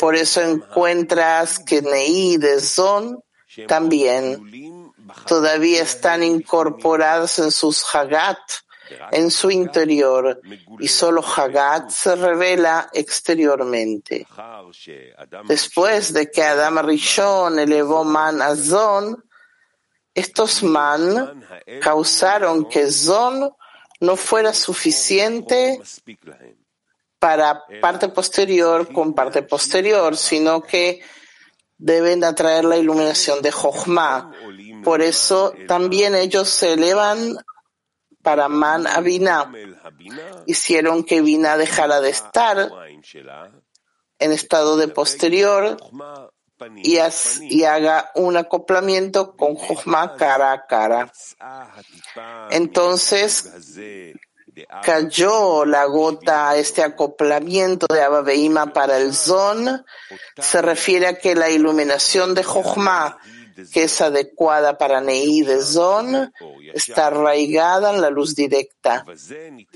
por 0.00 0.16
eso 0.16 0.40
encuentras 0.40 1.60
que 1.60 1.82
Nei 1.82 2.38
de 2.38 2.58
Zon 2.60 3.22
también 3.68 4.92
todavía 5.26 5.82
están 5.82 6.22
incorporados 6.22 7.38
en 7.38 7.52
sus 7.52 7.84
Hagat, 7.94 8.38
en 9.10 9.30
su 9.30 9.50
interior, 9.50 10.40
y 10.78 10.88
solo 10.88 11.22
Hagat 11.22 11.90
se 11.90 12.16
revela 12.16 12.88
exteriormente. 12.92 14.26
Después 15.46 16.12
de 16.12 16.30
que 16.30 16.42
Adam 16.42 16.78
Rishon 16.86 17.58
elevó 17.58 18.04
Man 18.04 18.42
a 18.42 18.54
Zon, 18.56 19.24
estos 20.14 20.62
man 20.62 21.44
causaron 21.80 22.68
que 22.68 22.90
Zon 22.90 23.50
no 24.00 24.16
fuera 24.16 24.52
suficiente 24.52 25.80
para 27.18 27.64
parte 27.80 28.08
posterior 28.08 28.92
con 28.92 29.14
parte 29.14 29.42
posterior, 29.42 30.16
sino 30.16 30.62
que 30.62 31.02
deben 31.76 32.24
atraer 32.24 32.64
la 32.64 32.76
iluminación 32.76 33.40
de 33.42 33.52
Jochma. 33.52 34.32
Por 34.82 35.02
eso 35.02 35.52
también 35.68 36.14
ellos 36.14 36.48
se 36.48 36.72
elevan 36.72 37.36
para 38.22 38.48
Man 38.48 38.86
a 38.86 39.02
Hicieron 40.46 41.04
que 41.04 41.22
Bina 41.22 41.56
dejara 41.56 42.00
de 42.00 42.10
estar 42.10 42.70
en 44.18 44.32
estado 44.32 44.76
de 44.76 44.88
posterior 44.88 45.76
y, 46.76 47.64
haga 47.64 48.10
un 48.14 48.36
acoplamiento 48.36 49.34
con 49.36 49.54
Jochma 49.54 50.14
cara 50.16 50.52
a 50.52 50.66
cara. 50.66 51.12
Entonces, 52.50 53.50
cayó 54.82 55.64
la 55.64 55.84
gota, 55.86 56.56
este 56.56 56.82
acoplamiento 56.82 57.86
de 57.86 58.02
Abba 58.02 58.22
Veima 58.22 58.72
para 58.72 58.98
el 58.98 59.14
Zon, 59.14 59.84
se 60.38 60.62
refiere 60.62 61.06
a 61.06 61.18
que 61.18 61.34
la 61.34 61.50
iluminación 61.50 62.34
de 62.34 62.44
Jochma, 62.44 63.18
que 63.72 63.84
es 63.84 64.00
adecuada 64.00 64.78
para 64.78 65.00
Zon, 65.62 66.32
está 66.74 67.08
arraigada 67.08 67.94
en 67.94 68.00
la 68.00 68.10
luz 68.10 68.34
directa 68.34 69.04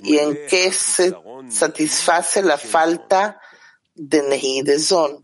y 0.02 0.18
en 0.18 0.34
que 0.48 0.72
se 0.72 1.14
satisface 1.48 2.42
la 2.42 2.58
falta 2.58 3.40
de 3.94 4.22
Neí 4.22 4.62
de. 4.62 5.22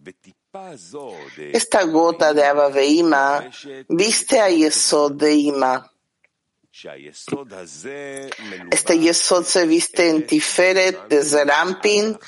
Esta 1.52 1.84
gota 1.84 2.34
de 2.34 2.44
Abba 2.44 2.70
viste 3.88 4.40
a 4.40 4.48
Yesod 4.48 5.12
de 5.12 5.34
Ima 5.34 5.90
este 8.70 8.98
Yesod 8.98 9.44
se 9.44 9.66
viste 9.66 10.08
en 10.08 10.26
Tiferet 10.26 11.08
desde 11.08 11.44
Rampin 11.44 12.18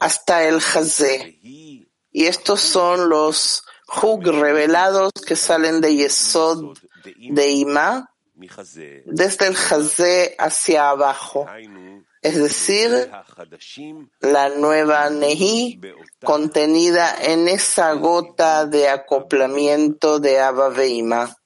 hasta 0.00 0.44
el 0.44 0.56
Hazé. 0.56 1.38
Y 1.42 2.26
estos 2.26 2.60
son 2.60 3.08
los 3.08 3.64
Hug 3.88 4.26
revelados 4.26 5.12
que 5.26 5.36
salen 5.36 5.80
de 5.80 5.94
Yesod 5.94 6.76
de 7.04 7.50
Ima 7.50 8.10
desde 9.06 9.46
el 9.46 9.56
Hazé 9.56 10.34
hacia 10.38 10.90
abajo. 10.90 11.46
Es 12.20 12.36
decir, 12.36 13.10
la 14.20 14.48
nueva 14.50 15.08
Nehi 15.10 15.80
contenida 16.22 17.14
en 17.22 17.48
esa 17.48 17.92
gota 17.92 18.66
de 18.66 18.88
acoplamiento 18.88 20.18
de 20.18 20.40
Abba 20.40 20.68
Veima. 20.68 21.36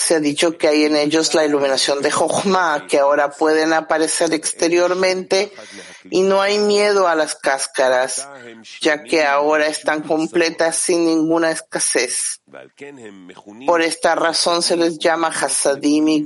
Se 0.00 0.14
ha 0.14 0.20
dicho 0.20 0.56
que 0.56 0.68
hay 0.68 0.84
en 0.84 0.96
ellos 0.96 1.34
la 1.34 1.44
iluminación 1.44 2.00
de 2.02 2.12
Jochma, 2.12 2.86
que 2.86 3.00
ahora 3.00 3.30
pueden 3.30 3.72
aparecer 3.72 4.32
exteriormente 4.32 5.52
y 6.08 6.22
no 6.22 6.40
hay 6.40 6.58
miedo 6.58 7.08
a 7.08 7.16
las 7.16 7.34
cáscaras, 7.34 8.28
ya 8.80 9.02
que 9.02 9.24
ahora 9.24 9.66
están 9.66 10.02
completas 10.02 10.76
sin 10.76 11.04
ninguna 11.04 11.50
escasez. 11.50 12.40
Por 13.66 13.82
esta 13.82 14.14
razón 14.14 14.62
se 14.62 14.76
les 14.76 14.98
llama 14.98 15.28
Hasadim 15.28 16.08
y 16.08 16.24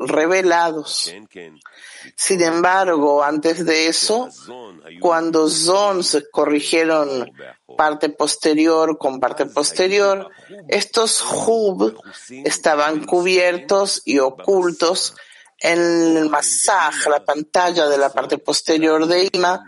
revelados. 0.00 1.14
Sin 2.16 2.42
embargo, 2.42 3.22
antes 3.22 3.64
de 3.64 3.86
eso, 3.86 4.28
cuando 5.00 5.48
Zon 5.48 6.02
se 6.02 6.28
corrigieron 6.28 7.30
parte 7.76 8.08
posterior 8.08 8.98
con 8.98 9.20
parte 9.20 9.46
posterior, 9.46 10.30
estos 10.68 11.22
Hub 11.22 12.00
estaban 12.30 13.04
cubiertos 13.04 14.02
y 14.04 14.18
ocultos 14.18 15.14
el 15.58 16.28
masaj, 16.30 17.06
la 17.08 17.24
pantalla 17.24 17.88
de 17.88 17.98
la 17.98 18.10
parte 18.10 18.38
posterior 18.38 19.06
de 19.06 19.28
Ima, 19.32 19.60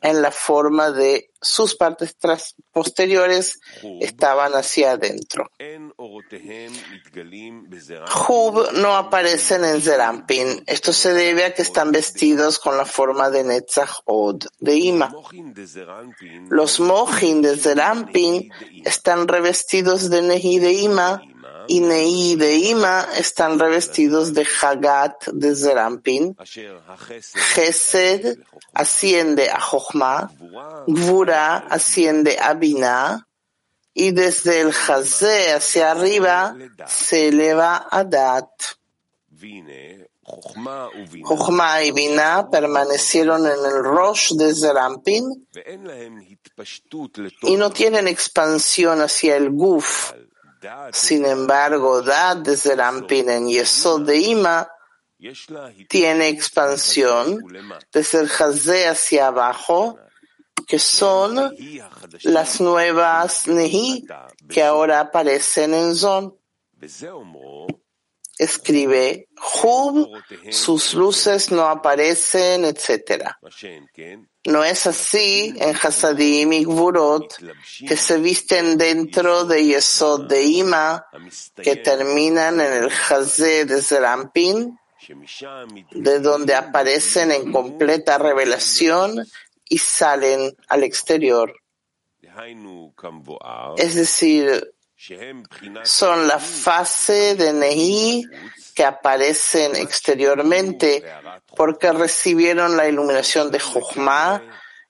en 0.00 0.22
la 0.22 0.30
forma 0.30 0.90
de 0.90 1.30
sus 1.40 1.74
partes 1.74 2.16
posteriores 2.72 3.60
estaban 4.00 4.52
hacia 4.52 4.92
adentro. 4.92 5.50
Hub 8.28 8.72
no 8.74 8.94
aparecen 8.94 9.64
en 9.64 9.80
Zerampin. 9.80 10.62
Esto 10.66 10.92
se 10.92 11.12
debe 11.12 11.44
a 11.44 11.54
que 11.54 11.62
están 11.62 11.90
vestidos 11.90 12.58
con 12.58 12.76
la 12.76 12.84
forma 12.84 13.30
de 13.30 13.44
Netzach 13.44 14.02
Od 14.04 14.44
de 14.60 14.76
Ima. 14.76 15.12
Los 16.48 16.80
Mohin 16.80 17.42
de 17.42 17.56
Zerampin 17.56 18.52
están 18.84 19.26
revestidos 19.26 20.10
de 20.10 20.22
Nehi 20.22 20.58
de 20.58 20.72
Ima 20.72 21.22
y 21.68 21.80
Nehi 21.80 22.36
de 22.36 22.56
Ima 22.56 23.08
están 23.16 23.58
revestidos 23.58 24.32
de 24.34 24.46
Hagat 24.60 25.28
de 25.32 25.54
Zerampin. 25.54 26.36
Gesed 27.54 28.38
asciende 28.72 29.50
a 29.50 29.60
Jochma, 29.60 30.30
Gvura 30.86 31.56
asciende 31.68 32.38
a 32.38 32.54
Binah, 32.54 33.26
y 33.94 34.12
desde 34.12 34.60
el 34.60 34.70
Hazé 34.70 35.52
hacia 35.52 35.90
arriba 35.90 36.56
se 36.86 37.28
eleva 37.28 37.86
a 37.90 38.04
Dat. 38.04 38.48
Jochma 41.24 41.82
y 41.82 41.90
Binah 41.90 42.48
permanecieron 42.48 43.44
en 43.44 43.52
el 43.52 43.82
Rosh 43.82 44.32
de 44.32 44.54
Zerampin 44.54 45.48
y 47.42 47.56
no 47.56 47.70
tienen 47.70 48.06
expansión 48.06 49.00
hacia 49.00 49.36
el 49.36 49.50
Guf. 49.50 50.12
Sin 50.92 51.24
embargo, 51.24 52.02
Dad 52.02 52.38
de 52.38 52.56
Zerampin 52.56 53.28
en 53.30 53.48
Yesod 53.48 54.06
de 54.06 54.18
Ima 54.18 54.68
tiene 55.88 56.28
expansión 56.28 57.38
desde 57.92 58.20
el 58.20 58.30
Hazé 58.30 58.88
hacia 58.88 59.28
abajo, 59.28 59.98
que 60.66 60.78
son 60.78 61.54
las 62.22 62.60
nuevas 62.60 63.46
Nehi 63.46 64.06
que 64.48 64.62
ahora 64.62 65.00
aparecen 65.00 65.74
en 65.74 65.94
Zon. 65.94 66.36
Escribe, 68.42 69.28
Hub, 69.62 70.08
sus 70.50 70.94
luces 70.94 71.50
no 71.50 71.62
aparecen, 71.62 72.64
etc. 72.64 73.30
No 74.44 74.64
es 74.64 74.86
así 74.86 75.54
en 75.56 75.76
Hasadim 75.76 76.52
y 76.52 76.66
que 77.86 77.96
se 77.96 78.18
visten 78.18 78.76
dentro 78.76 79.44
de 79.44 79.64
Yesod 79.64 80.26
de 80.26 80.42
Ima, 80.42 81.06
que 81.56 81.76
terminan 81.76 82.60
en 82.60 82.84
el 82.84 82.90
Hazé 82.90 83.64
de 83.64 83.80
Zerampin, 83.80 84.78
de 85.90 86.18
donde 86.20 86.54
aparecen 86.54 87.30
en 87.32 87.52
completa 87.52 88.18
revelación 88.18 89.24
y 89.68 89.78
salen 89.78 90.56
al 90.68 90.82
exterior. 90.82 91.54
Es 93.76 93.94
decir, 93.94 94.74
son 95.84 96.28
la 96.28 96.38
fase 96.38 97.34
de 97.34 97.52
Nehi 97.52 98.24
que 98.74 98.84
aparecen 98.84 99.76
exteriormente 99.76 101.04
porque 101.56 101.92
recibieron 101.92 102.76
la 102.76 102.88
iluminación 102.88 103.50
de 103.50 103.58
Jochma 103.58 104.42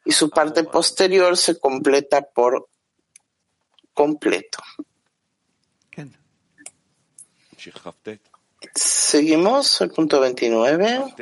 y 0.04 0.12
su 0.12 0.30
parte 0.30 0.64
posterior 0.64 1.36
se 1.36 1.58
completa 1.58 2.22
por 2.22 2.68
completo. 3.94 4.58
Seguimos 8.74 9.80
el 9.80 9.90
punto 9.90 10.20
29. 10.20 11.14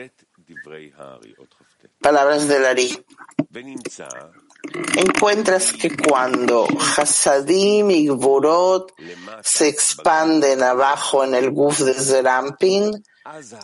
Palabras 2.00 2.48
del 2.48 2.64
Ari. 2.64 3.04
Encuentras 4.96 5.72
que 5.72 5.96
cuando 5.96 6.66
Hasadim 6.96 7.90
y 7.90 8.06
Gvorot 8.08 8.92
se 9.42 9.68
expanden 9.68 10.62
abajo 10.62 11.24
en 11.24 11.34
el 11.34 11.50
Guf 11.50 11.80
de 11.80 11.94
Zerampin, 11.94 13.02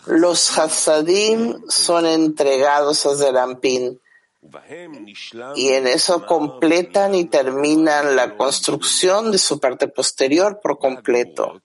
los 0.06 0.58
Hasadim 0.58 1.62
son 1.68 2.06
entregados 2.06 3.04
a 3.06 3.14
Zerampin. 3.16 4.00
Y 5.56 5.68
en 5.70 5.86
eso 5.88 6.24
completan 6.24 7.14
y 7.14 7.24
terminan 7.24 8.14
la 8.14 8.36
construcción 8.36 9.32
de 9.32 9.38
su 9.38 9.58
parte 9.58 9.88
posterior 9.88 10.60
por 10.62 10.78
completo. 10.78 11.60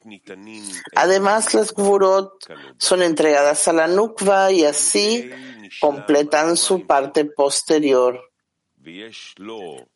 Además, 0.96 1.54
las 1.54 1.74
Gvurot 1.74 2.34
son 2.78 3.04
entregadas 3.04 3.68
a 3.68 3.74
la 3.74 3.88
Nukva 3.88 4.52
y 4.52 4.66
así 4.66 5.32
completan 5.80 6.58
su 6.58 6.86
parte 6.86 7.26
posterior. 7.26 8.20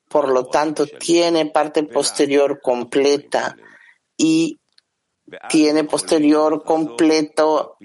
Por 0.10 0.30
lo 0.30 0.46
tanto, 0.48 0.86
tiene 0.86 1.48
parte 1.48 1.84
posterior 1.84 2.62
completa 2.62 3.56
y 4.16 4.60
tiene 5.50 5.84
posterior 5.84 6.64
completo. 6.64 7.78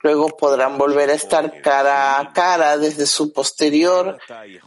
Luego 0.00 0.28
podrán 0.36 0.78
volver 0.78 1.10
a 1.10 1.14
estar 1.14 1.60
cara 1.60 2.20
a 2.20 2.32
cara 2.32 2.78
desde 2.78 3.04
su 3.06 3.32
posterior, 3.32 4.18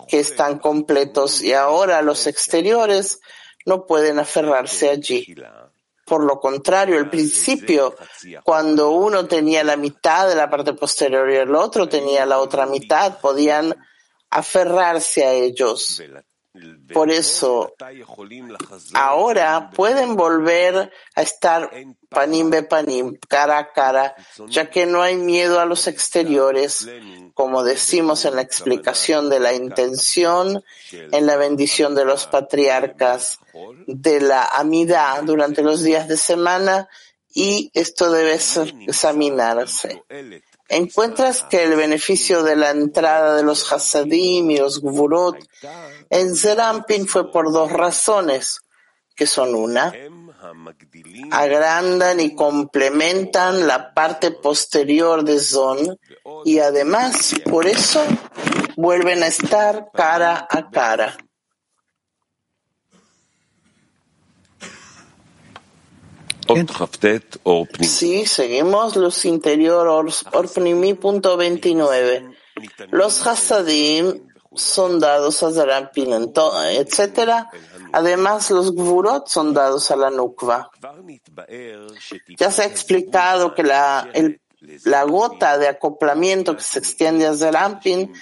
que 0.10 0.20
están 0.20 0.60
completos, 0.60 1.42
y 1.42 1.54
ahora 1.54 2.02
los 2.02 2.28
exteriores 2.28 3.22
no 3.66 3.86
pueden 3.86 4.20
aferrarse 4.20 4.90
allí. 4.90 5.34
Por 6.12 6.26
lo 6.26 6.42
contrario, 6.42 6.98
al 6.98 7.10
principio, 7.10 7.96
cuando 8.44 8.92
uno 8.92 9.28
tenía 9.28 9.64
la 9.64 9.78
mitad 9.78 10.28
de 10.28 10.36
la 10.36 10.50
parte 10.50 10.74
posterior 10.74 11.32
y 11.32 11.36
el 11.36 11.56
otro 11.56 11.88
tenía 11.88 12.26
la 12.26 12.40
otra 12.40 12.66
mitad, 12.66 13.22
podían 13.22 13.74
aferrarse 14.30 15.24
a 15.24 15.32
ellos. 15.32 16.04
Por 16.94 17.10
eso, 17.10 17.74
ahora 18.94 19.70
pueden 19.70 20.18
volver 20.18 20.92
a 21.16 21.22
estar 21.22 21.72
panim 22.10 22.50
be 22.50 22.64
panim, 22.64 23.18
cara 23.30 23.58
a 23.60 23.72
cara, 23.72 24.16
ya 24.50 24.70
que 24.70 24.86
no 24.86 25.02
hay 25.02 25.16
miedo 25.16 25.62
a 25.62 25.66
los 25.66 25.88
exteriores, 25.88 26.90
como 27.34 27.64
decimos 27.64 28.26
en 28.26 28.36
la 28.36 28.42
explicación 28.42 29.30
de 29.30 29.40
la 29.40 29.54
intención, 29.54 30.62
en 30.92 31.26
la 31.26 31.38
bendición 31.38 31.96
de 31.96 32.04
los 32.04 32.28
patriarcas, 32.28 33.40
de 33.88 34.20
la 34.20 34.44
amidad 34.44 35.24
durante 35.24 35.62
los 35.62 35.82
días 35.84 36.10
de 36.10 36.18
semana 36.18 36.90
y 37.34 37.72
esto 37.74 38.12
debe 38.12 38.34
examinarse. 38.34 40.04
Encuentras 40.74 41.44
que 41.44 41.64
el 41.64 41.76
beneficio 41.76 42.44
de 42.44 42.56
la 42.56 42.70
entrada 42.70 43.36
de 43.36 43.44
los 43.44 43.70
Hasadim 43.74 44.50
y 44.52 44.58
los 44.58 44.80
Gvurot 44.80 45.36
en 46.10 46.34
Zerampin 46.34 47.10
fue 47.10 47.30
por 47.30 47.52
dos 47.52 47.74
razones, 47.74 48.62
que 49.14 49.28
son 49.28 49.54
una, 49.54 49.94
agrandan 51.32 52.22
y 52.22 52.36
complementan 52.36 53.68
la 53.68 53.94
parte 53.94 54.32
posterior 54.32 55.26
de 55.26 55.40
Zon 55.40 56.00
y 56.46 56.60
además 56.60 57.36
por 57.50 57.68
eso 57.68 58.02
vuelven 58.78 59.24
a 59.24 59.28
estar 59.28 59.90
cara 59.94 60.48
a 60.50 60.70
cara. 60.70 61.18
Sí, 67.86 68.26
seguimos 68.26 68.96
los 68.96 69.26
interior 69.26 69.88
Orpnimi 70.34 70.94
punto 70.96 71.38
29. 71.38 72.36
Los 72.92 73.26
Hasadim 73.26 74.32
son 74.54 75.00
dados 75.00 75.44
a 75.44 75.52
Zarampin, 75.52 76.14
etc. 76.14 77.48
Además, 77.94 78.52
los 78.52 78.74
Gvurot 78.74 79.28
son 79.28 79.54
dados 79.54 79.92
a 79.92 79.96
la 79.96 80.10
Nukva. 80.10 80.70
Ya 82.38 82.52
se 82.52 82.64
ha 82.64 82.66
explicado 82.66 83.54
que 83.54 83.64
la, 83.64 84.10
la 84.84 85.04
gota 85.04 85.58
de 85.58 85.68
acoplamiento 85.68 86.56
que 86.56 86.64
se 86.64 86.80
extiende 86.80 87.28
a 87.28 87.36
Zerampin 87.36 88.14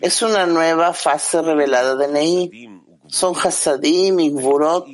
es 0.00 0.22
una 0.22 0.46
nueva 0.46 0.92
fase 0.92 1.40
revelada 1.42 1.96
de 1.96 2.08
Nehi. 2.08 2.70
Son 3.06 3.34
Hasadim 3.34 4.20
y 4.20 4.30
Gvurot 4.30 4.86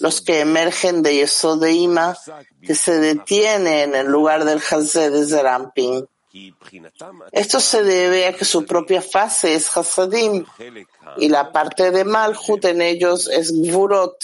los 0.00 0.20
que 0.20 0.40
emergen 0.40 1.02
de 1.02 1.16
Yesod 1.16 1.60
de 1.60 1.72
Ima, 1.72 2.16
que 2.62 2.74
se 2.74 2.98
detiene 2.98 3.82
en 3.82 3.94
el 3.94 4.06
lugar 4.06 4.44
del 4.44 4.58
Hazé 4.58 5.10
de 5.10 5.26
Zerampin. 5.26 6.06
Esto 7.32 7.60
se 7.60 7.82
debe 7.82 8.26
a 8.26 8.36
que 8.36 8.44
su 8.44 8.66
propia 8.66 9.00
fase 9.00 9.54
es 9.54 9.74
Hasadim 9.74 10.44
y 11.16 11.28
la 11.28 11.50
parte 11.50 11.90
de 11.90 12.04
Malhut 12.04 12.64
en 12.64 12.82
ellos 12.82 13.28
es 13.28 13.52
Gvurot. 13.52 14.18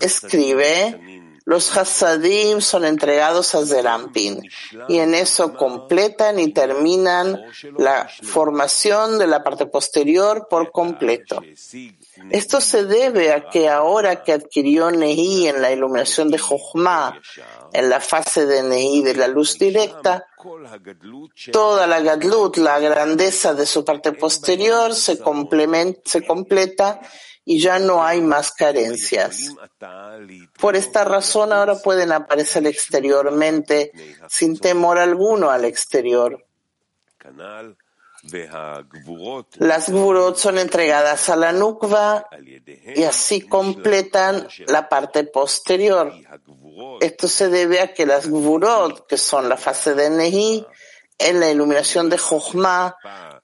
Escribe, 0.00 1.00
los 1.44 1.76
Hasadim 1.76 2.60
son 2.60 2.84
entregados 2.84 3.54
a 3.54 3.66
Zerampin 3.66 4.42
y 4.88 4.98
en 4.98 5.14
eso 5.14 5.54
completan 5.54 6.38
y 6.38 6.52
terminan 6.52 7.40
la 7.78 8.08
formación 8.22 9.18
de 9.18 9.26
la 9.26 9.42
parte 9.42 9.66
posterior 9.66 10.46
por 10.48 10.70
completo. 10.70 11.42
Esto 12.30 12.60
se 12.60 12.84
debe 12.84 13.32
a 13.32 13.48
que 13.48 13.68
ahora 13.68 14.22
que 14.22 14.32
adquirió 14.32 14.90
Nehi 14.90 15.48
en 15.48 15.60
la 15.60 15.72
iluminación 15.72 16.30
de 16.30 16.38
Jochma, 16.38 17.20
en 17.72 17.88
la 17.88 18.00
fase 18.00 18.46
de 18.46 18.62
Nehi 18.62 19.02
de 19.02 19.14
la 19.14 19.28
luz 19.28 19.58
directa, 19.58 20.26
toda 21.52 21.86
la 21.86 22.00
Gadlut, 22.00 22.56
la 22.58 22.78
grandeza 22.78 23.54
de 23.54 23.66
su 23.66 23.84
parte 23.84 24.12
posterior, 24.12 24.94
se, 24.94 25.18
se 26.04 26.26
completa 26.26 27.00
y 27.44 27.60
ya 27.60 27.78
no 27.78 28.04
hay 28.04 28.20
más 28.20 28.52
carencias. 28.52 29.54
Por 30.60 30.76
esta 30.76 31.04
razón 31.04 31.52
ahora 31.52 31.76
pueden 31.76 32.12
aparecer 32.12 32.66
exteriormente 32.66 33.92
sin 34.28 34.58
temor 34.58 34.98
alguno 34.98 35.50
al 35.50 35.64
exterior. 35.64 36.44
Las 39.58 39.90
gvurot 39.90 40.36
son 40.36 40.58
entregadas 40.58 41.28
a 41.28 41.34
la 41.34 41.52
nukva 41.52 42.28
y 42.94 43.02
así 43.02 43.40
completan 43.40 44.46
la 44.68 44.88
parte 44.88 45.24
posterior. 45.24 46.12
Esto 47.00 47.26
se 47.26 47.48
debe 47.48 47.80
a 47.80 47.92
que 47.92 48.06
las 48.06 48.28
gvurot, 48.28 49.08
que 49.08 49.18
son 49.18 49.48
la 49.48 49.56
fase 49.56 49.94
de 49.94 50.08
Nehi, 50.10 50.64
en 51.18 51.40
la 51.40 51.50
iluminación 51.50 52.08
de 52.08 52.18
Jochma, 52.18 52.96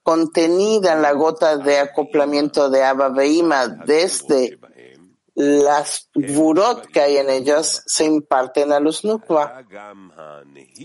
contenida 0.08 0.94
en 0.94 1.02
la 1.02 1.12
gota 1.12 1.58
de 1.58 1.80
acoplamiento 1.80 2.70
de 2.70 2.82
Abba 2.82 3.10
Beima 3.10 3.68
desde 3.68 4.58
las 5.34 6.08
gvurot 6.14 6.86
que 6.86 7.02
hay 7.02 7.18
en 7.18 7.28
ellas 7.28 7.82
se 7.84 8.06
imparten 8.06 8.72
a 8.72 8.80
los 8.80 9.04
nukva. 9.04 9.66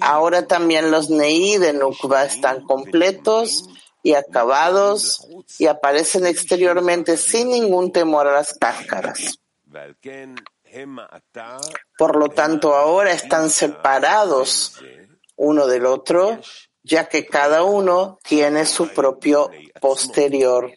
Ahora 0.02 0.46
también 0.46 0.92
los 0.92 1.10
neí 1.10 1.58
de 1.58 1.72
nukva 1.72 2.26
están 2.26 2.66
completos 2.66 3.70
y 4.04 4.14
acabados 4.16 5.26
y 5.58 5.68
aparecen 5.68 6.26
exteriormente 6.26 7.16
sin 7.16 7.48
ningún 7.48 7.94
temor 7.94 8.28
a 8.28 8.34
las 8.34 8.54
cáscaras. 8.56 9.40
Por 11.98 12.18
lo 12.18 12.28
tanto, 12.28 12.76
ahora 12.76 13.14
están 13.14 13.50
separados 13.50 14.82
uno 15.38 15.66
del 15.66 15.86
otro, 15.86 16.42
ya 16.84 17.08
que 17.08 17.26
cada 17.26 17.63
uno 17.63 18.19
tiene 18.24 18.65
su 18.65 18.89
propio 18.89 19.50
posterior. 19.80 20.72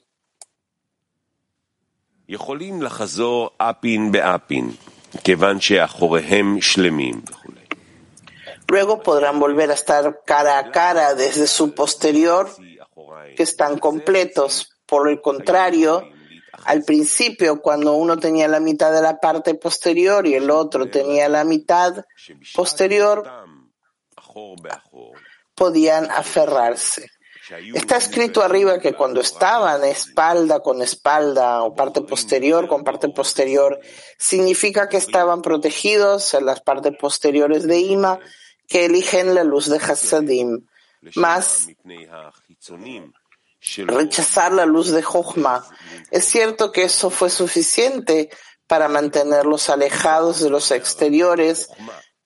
Luego 8.69 9.03
podrán 9.03 9.39
volver 9.39 9.71
a 9.71 9.75
estar 9.75 10.23
cara 10.25 10.59
a 10.59 10.71
cara 10.73 11.15
desde 11.15 11.47
su 11.47 11.73
posterior 11.73 12.49
que 13.37 13.43
están 13.43 13.79
completos. 13.79 14.73
Por 14.87 15.09
el 15.09 15.21
contrario, 15.21 16.09
al 16.65 16.83
principio, 16.83 17.61
cuando 17.61 17.95
uno 17.95 18.19
tenía 18.19 18.49
la 18.49 18.61
mitad 18.61 18.93
de 18.93 19.03
la 19.03 19.19
parte 19.19 19.55
posterior 19.55 20.27
y 20.27 20.35
el 20.35 20.51
otro 20.51 20.91
tenía 20.91 21.29
la 21.29 21.45
mitad 21.45 22.05
posterior, 22.55 23.31
podían 25.57 26.09
aferrarse. 26.11 27.11
Está 27.75 27.97
escrito 27.97 28.43
arriba 28.43 28.81
que 28.81 28.95
cuando 28.95 29.21
estaban 29.21 29.85
espalda 29.85 30.61
con 30.61 30.83
espalda 30.83 31.63
o 31.63 31.75
parte 31.75 32.01
posterior 32.01 32.67
con 32.67 32.83
parte 32.83 33.09
posterior, 33.09 33.79
significa 34.19 34.89
que 34.89 34.97
estaban 34.97 35.43
protegidos 35.43 36.35
en 36.35 36.45
las 36.45 36.61
partes 36.61 36.93
posteriores 36.99 37.65
de 37.65 37.79
Ima 37.79 38.19
que 38.67 38.87
eligen 38.87 39.35
la 39.35 39.45
luz 39.45 39.69
de 39.69 39.77
Hasadim. 39.77 40.67
Más 41.15 41.69
rechazar 43.87 44.53
la 44.53 44.67
luz 44.67 44.91
de 44.91 45.03
Jochma. 45.03 45.65
Es 46.11 46.25
cierto 46.25 46.73
que 46.73 46.83
eso 46.83 47.11
fue 47.11 47.31
suficiente 47.31 48.29
para 48.67 48.89
mantenerlos 48.89 49.71
alejados 49.71 50.41
de 50.41 50.51
los 50.51 50.73
exteriores, 50.73 51.69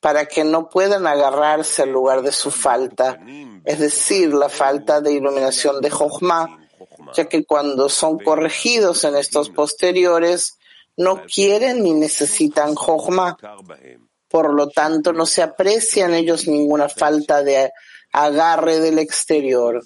para 0.01 0.27
que 0.27 0.45
no 0.45 0.69
puedan 0.69 1.07
agarrarse 1.07 1.83
al 1.83 1.91
lugar 1.91 2.23
de 2.23 2.33
su 2.33 2.51
falta, 2.51 3.21
es 3.65 3.79
decir, 3.79 4.33
la 4.33 4.49
falta 4.49 5.01
de 5.01 5.13
iluminación 5.13 5.81
de 5.81 5.91
Jochma, 5.91 6.59
ya 7.15 7.27
que 7.27 7.45
cuando 7.45 7.89
son 7.89 8.19
corregidos 8.19 9.05
en 9.05 9.17
estos 9.17 9.51
posteriores, 9.51 10.59
no 10.97 11.23
quieren 11.25 11.83
ni 11.83 11.93
necesitan 11.93 12.75
Jochma. 12.75 13.37
Por 14.29 14.55
lo 14.55 14.69
tanto, 14.69 15.13
no 15.13 15.27
se 15.27 15.43
aprecia 15.43 16.07
en 16.07 16.15
ellos 16.15 16.47
ninguna 16.47 16.89
falta 16.89 17.43
de 17.43 17.71
agarre 18.13 18.81
del 18.81 18.99
exterior. 18.99 19.83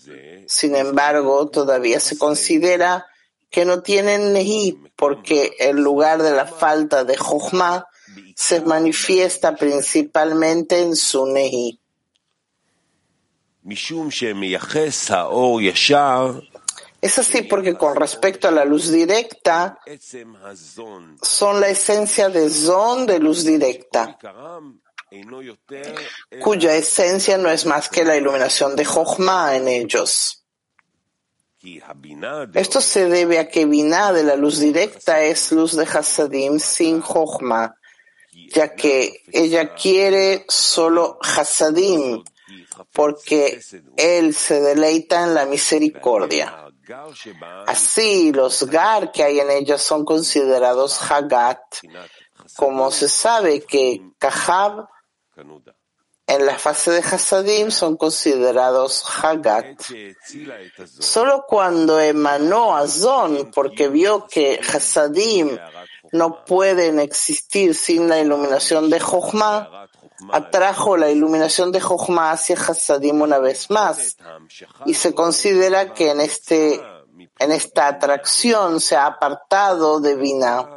Sin 0.47 0.77
embargo, 0.77 1.49
todavía 1.49 1.99
se 1.99 2.17
considera 2.17 3.07
que 3.51 3.65
no 3.65 3.83
tienen 3.83 4.33
Nehi 4.33 4.79
porque 4.97 5.55
el 5.59 5.77
lugar 5.77 6.23
de 6.23 6.33
la 6.33 6.47
falta 6.47 7.05
de 7.05 7.17
Jochma 7.17 7.87
se 8.37 8.61
manifiesta 8.61 9.55
principalmente 9.57 10.81
en 10.81 10.97
su 10.97 11.27
Nehi. 11.27 11.81
Es 17.01 17.19
así 17.19 17.43
porque 17.43 17.75
con 17.75 17.97
respecto 17.97 18.49
a 18.49 18.51
la 18.51 18.65
luz 18.65 18.91
directa, 18.91 19.79
son 21.23 21.61
la 21.61 21.69
esencia 21.69 22.29
de 22.29 22.49
Zon 22.51 23.07
de 23.07 23.19
luz 23.19 23.45
directa 23.45 24.19
cuya 26.43 26.75
esencia 26.75 27.39
no 27.39 27.49
es 27.51 27.67
más 27.67 27.89
que 27.89 28.05
la 28.05 28.17
iluminación 28.17 28.77
de 28.77 28.85
Jochma 28.85 29.57
en 29.57 29.69
ellos. 29.69 30.45
Esto 32.55 32.81
se 32.81 33.09
debe 33.09 33.39
a 33.39 33.49
que 33.49 33.65
Binah 33.65 34.13
de 34.13 34.25
la 34.25 34.37
luz 34.37 34.59
directa 34.59 35.23
es 35.23 35.51
luz 35.51 35.77
de 35.77 35.85
Hasadim 35.85 36.59
sin 36.59 37.01
Jochma, 37.01 37.75
ya 38.51 38.75
que 38.75 39.23
ella 39.33 39.75
quiere 39.75 40.45
solo 40.49 41.19
Hasadim, 41.21 42.23
porque 42.93 43.61
él 43.97 44.35
se 44.35 44.61
deleita 44.61 45.25
en 45.25 45.35
la 45.35 45.47
misericordia. 45.47 46.67
Así, 47.67 48.33
los 48.33 48.65
Gar 48.65 49.11
que 49.13 49.23
hay 49.23 49.41
en 49.41 49.51
ellos 49.51 49.83
son 49.83 50.05
considerados 50.05 51.01
Hagat, 51.11 51.61
como 52.57 52.91
se 52.91 53.09
sabe 53.09 53.63
que 53.63 54.03
Kahab 54.19 54.87
en 56.35 56.47
la 56.47 56.59
fase 56.59 56.91
de 56.91 56.99
Hasadim 56.99 57.71
son 57.71 57.97
considerados 57.97 59.05
Hagat. 59.23 59.81
Solo 60.99 61.45
cuando 61.47 62.01
emanó 62.01 62.77
a 62.77 62.87
Zon, 62.87 63.51
porque 63.55 63.89
vio 63.89 64.27
que 64.27 64.61
Hasadim 64.61 65.57
no 66.13 66.45
pueden 66.45 66.99
existir 67.01 67.75
sin 67.75 68.09
la 68.09 68.19
iluminación 68.21 68.91
de 68.91 69.01
Jochma, 69.01 69.89
atrajo 70.31 70.97
la 70.97 71.11
iluminación 71.11 71.73
de 71.73 71.81
Jochma 71.81 72.31
hacia 72.31 72.57
Hasadim 72.57 73.21
una 73.21 73.39
vez 73.39 73.71
más 73.71 74.17
y 74.87 74.95
se 74.95 75.15
considera 75.15 75.93
que 75.93 76.11
en, 76.11 76.21
este, 76.21 76.81
en 77.39 77.53
esta 77.53 77.89
atracción 77.89 78.81
se 78.81 78.97
ha 78.97 79.07
apartado 79.07 80.01
de 80.01 80.15
Vina 80.15 80.74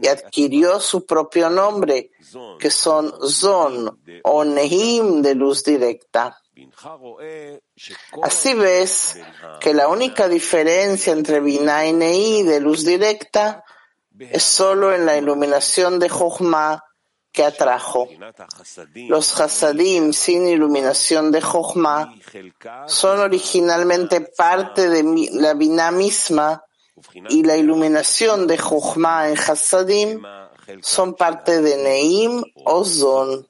y 0.00 0.08
adquirió 0.08 0.80
su 0.80 1.04
propio 1.04 1.50
nombre, 1.50 2.10
que 2.58 2.70
son 2.70 3.12
Zon 3.28 4.00
o 4.22 4.44
Nehim 4.44 5.22
de 5.22 5.34
luz 5.34 5.64
directa. 5.64 6.40
Así 8.22 8.54
ves 8.54 9.18
que 9.60 9.74
la 9.74 9.88
única 9.88 10.28
diferencia 10.28 11.12
entre 11.12 11.40
Binah 11.40 11.86
y 11.86 11.92
Neí 11.92 12.42
de 12.42 12.60
luz 12.60 12.84
directa 12.84 13.64
es 14.18 14.42
solo 14.42 14.94
en 14.94 15.04
la 15.04 15.18
iluminación 15.18 15.98
de 15.98 16.08
Jochma 16.08 16.82
que 17.30 17.44
atrajo. 17.44 18.08
Los 18.94 19.38
Hasadim 19.38 20.14
sin 20.14 20.48
iluminación 20.48 21.30
de 21.30 21.42
Jochma 21.42 22.14
son 22.86 23.20
originalmente 23.20 24.22
parte 24.22 24.88
de 24.88 25.28
la 25.32 25.52
Binah 25.52 25.90
misma 25.90 26.65
y 27.28 27.42
la 27.42 27.56
iluminación 27.56 28.46
de 28.46 28.58
Jochma 28.58 29.28
en 29.28 29.36
Hasadim 29.36 30.22
son 30.80 31.14
parte 31.14 31.60
de 31.60 31.76
Neim 31.76 32.42
o 32.64 32.84
Zon. 32.84 33.46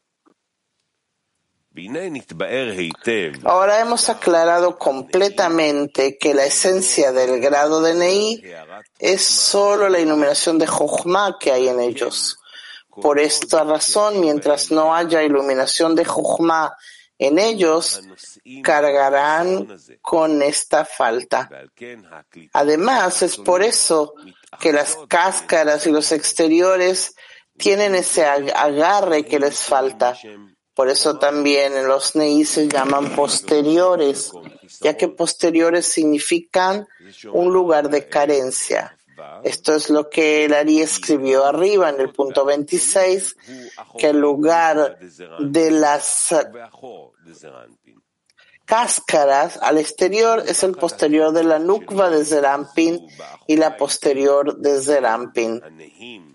Ahora 3.45 3.81
hemos 3.81 4.09
aclarado 4.09 4.79
completamente 4.79 6.17
que 6.17 6.35
la 6.35 6.47
esencia 6.47 7.13
del 7.13 7.41
grado 7.41 7.83
de 7.83 7.95
Neí 7.95 8.43
es 8.99 9.23
solo 9.23 9.89
la 9.89 10.01
iluminación 10.01 10.59
de 10.59 10.67
Jochma 10.67 11.39
que 11.39 11.53
hay 11.53 11.69
en 11.69 11.81
ellos. 11.81 12.39
Por 12.89 13.21
esta 13.21 13.63
razón, 13.63 14.21
mientras 14.21 14.71
no 14.71 14.95
haya 14.95 15.23
iluminación 15.23 15.95
de 15.95 16.07
Jochma 16.07 16.75
en 17.19 17.39
ellos, 17.39 18.01
cargarán 18.63 19.79
con 20.03 20.43
esta 20.43 20.85
falta. 20.85 21.49
Además, 22.53 23.23
es 23.23 23.37
por 23.37 23.63
eso 23.63 24.15
que 24.61 24.73
las 24.73 24.99
cáscaras 25.09 25.87
y 25.87 25.91
los 25.91 26.13
exteriores 26.13 27.15
tienen 27.57 27.95
ese 27.95 28.25
agarre 28.27 29.25
que 29.25 29.39
les 29.39 29.61
falta 29.61 30.17
por 30.77 30.91
eso 30.91 31.19
también 31.19 31.89
los 31.89 32.15
Neí 32.17 32.45
se 32.45 32.69
llaman 32.69 33.17
posteriores, 33.17 34.31
ya 34.83 34.95
que 34.95 35.09
posteriores 35.09 35.87
significan 35.87 36.87
un 37.33 37.51
lugar 37.51 37.89
de 37.89 38.07
carencia. 38.11 38.96
Esto 39.45 39.75
es 39.75 39.91
lo 39.91 40.09
que 40.09 40.45
el 40.45 40.55
Ari 40.55 40.81
escribió 40.81 41.45
arriba 41.45 41.89
en 41.89 42.01
el 42.01 42.13
punto 42.13 42.45
26, 42.45 43.37
que 43.99 44.09
el 44.09 44.19
lugar 44.19 44.99
de 45.41 45.71
las 45.71 46.35
cáscaras 48.67 49.59
al 49.63 49.79
exterior 49.79 50.43
es 50.47 50.65
el 50.65 50.73
posterior 50.73 51.33
de 51.33 51.45
la 51.45 51.59
nukva 51.59 52.11
de 52.11 52.25
Zerampin 52.25 53.07
y 53.47 53.57
la 53.57 53.77
posterior 53.77 54.59
de 54.59 54.81
Zerampin 54.83 55.63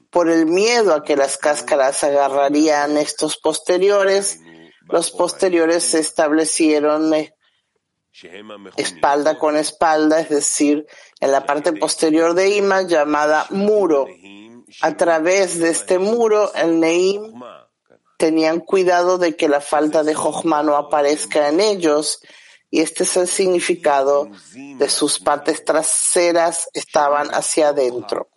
por 0.10 0.30
el 0.30 0.46
miedo 0.46 0.94
a 0.94 1.04
que 1.04 1.15
las 1.15 1.38
cáscaras 1.38 2.04
agarrarían 2.04 2.98
estos 2.98 3.38
posteriores, 3.38 4.39
los 4.82 5.12
posteriores 5.12 5.84
se 5.84 6.00
establecieron 6.00 7.13
espalda 8.78 9.38
con 9.38 9.56
espalda, 9.56 10.19
es 10.19 10.30
decir, 10.30 10.86
en 11.19 11.32
la 11.32 11.45
parte 11.45 11.74
posterior 11.74 12.34
de 12.34 12.58
Ima 12.58 12.84
llamada 12.84 13.45
muro. 13.50 14.08
A 14.82 14.95
través 14.95 15.60
de 15.60 15.69
este 15.69 16.00
muro, 16.00 16.54
el 16.54 16.80
Neim 16.80 17.34
tenían 18.17 18.60
cuidado 18.60 19.17
de 19.17 19.36
que 19.36 19.50
la 19.50 19.62
falta 19.62 20.04
de 20.04 20.13
Jochma 20.13 20.62
no 20.63 20.76
aparezca 20.76 21.50
en 21.50 21.60
ellos 21.60 22.21
y 22.69 22.80
este 22.80 23.04
es 23.04 23.17
el 23.17 23.28
significado 23.28 24.30
de 24.54 24.89
sus 24.89 25.19
partes 25.19 25.65
traseras 25.65 26.69
estaban 26.74 27.28
hacia 27.34 27.69
adentro. 27.69 28.30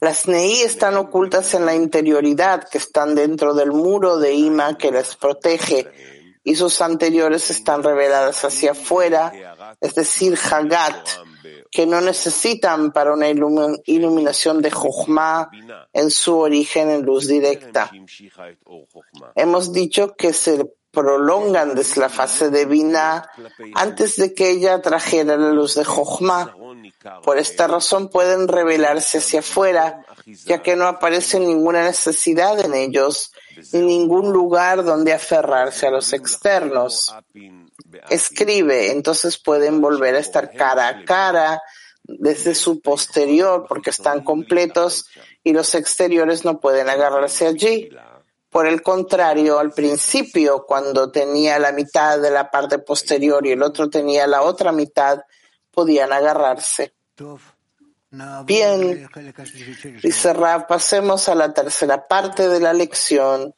Las 0.00 0.28
Neí 0.28 0.60
están 0.60 0.96
ocultas 0.96 1.54
en 1.54 1.66
la 1.66 1.74
interioridad, 1.74 2.68
que 2.68 2.78
están 2.78 3.14
dentro 3.14 3.54
del 3.54 3.72
muro 3.72 4.18
de 4.18 4.34
Ima 4.34 4.76
que 4.76 4.92
les 4.92 5.16
protege, 5.16 5.90
y 6.44 6.54
sus 6.54 6.80
anteriores 6.82 7.50
están 7.50 7.82
reveladas 7.82 8.44
hacia 8.44 8.72
afuera, 8.72 9.32
es 9.80 9.94
decir, 9.94 10.38
Hagat, 10.38 11.08
que 11.70 11.86
no 11.86 12.00
necesitan 12.02 12.92
para 12.92 13.14
una 13.14 13.28
iluminación 13.28 14.60
de 14.60 14.70
Jochma 14.70 15.50
en 15.92 16.10
su 16.10 16.38
origen 16.38 16.90
en 16.90 17.02
luz 17.02 17.26
directa. 17.26 17.90
Hemos 19.34 19.72
dicho 19.72 20.14
que 20.14 20.32
se 20.34 20.70
prolongan 20.92 21.74
desde 21.74 22.00
la 22.00 22.08
fase 22.08 22.50
de 22.50 22.64
antes 23.74 24.16
de 24.16 24.32
que 24.32 24.50
ella 24.50 24.80
trajera 24.80 25.36
la 25.36 25.50
luz 25.50 25.74
de 25.74 25.84
Jochma. 25.84 26.54
Por 27.24 27.38
esta 27.38 27.66
razón 27.66 28.08
pueden 28.08 28.48
revelarse 28.48 29.18
hacia 29.18 29.40
afuera, 29.40 30.04
ya 30.46 30.62
que 30.62 30.76
no 30.76 30.86
aparece 30.86 31.40
ninguna 31.40 31.82
necesidad 31.84 32.60
en 32.60 32.74
ellos 32.74 33.32
ni 33.72 33.80
ningún 33.80 34.32
lugar 34.32 34.84
donde 34.84 35.12
aferrarse 35.12 35.86
a 35.86 35.90
los 35.90 36.12
externos. 36.12 37.14
Escribe, 38.08 38.90
entonces 38.90 39.38
pueden 39.38 39.80
volver 39.80 40.14
a 40.14 40.18
estar 40.18 40.52
cara 40.52 40.88
a 40.88 41.04
cara 41.04 41.62
desde 42.02 42.54
su 42.54 42.80
posterior 42.80 43.66
porque 43.68 43.90
están 43.90 44.22
completos 44.22 45.06
y 45.42 45.52
los 45.52 45.74
exteriores 45.74 46.44
no 46.44 46.60
pueden 46.60 46.88
agarrarse 46.88 47.46
allí. 47.46 47.90
Por 48.50 48.66
el 48.66 48.82
contrario, 48.82 49.58
al 49.58 49.72
principio, 49.72 50.64
cuando 50.64 51.10
tenía 51.10 51.58
la 51.58 51.72
mitad 51.72 52.20
de 52.20 52.30
la 52.30 52.50
parte 52.50 52.78
posterior 52.78 53.44
y 53.46 53.52
el 53.52 53.62
otro 53.62 53.90
tenía 53.90 54.26
la 54.28 54.42
otra 54.42 54.70
mitad, 54.70 55.20
podían 55.72 56.12
agarrarse. 56.12 56.94
Bien, 58.44 59.08
dice 60.02 60.32
Rav, 60.32 60.66
pasemos 60.66 61.28
a 61.28 61.34
la 61.34 61.52
tercera 61.52 62.06
parte 62.06 62.48
de 62.48 62.60
la 62.60 62.72
lección 62.72 63.54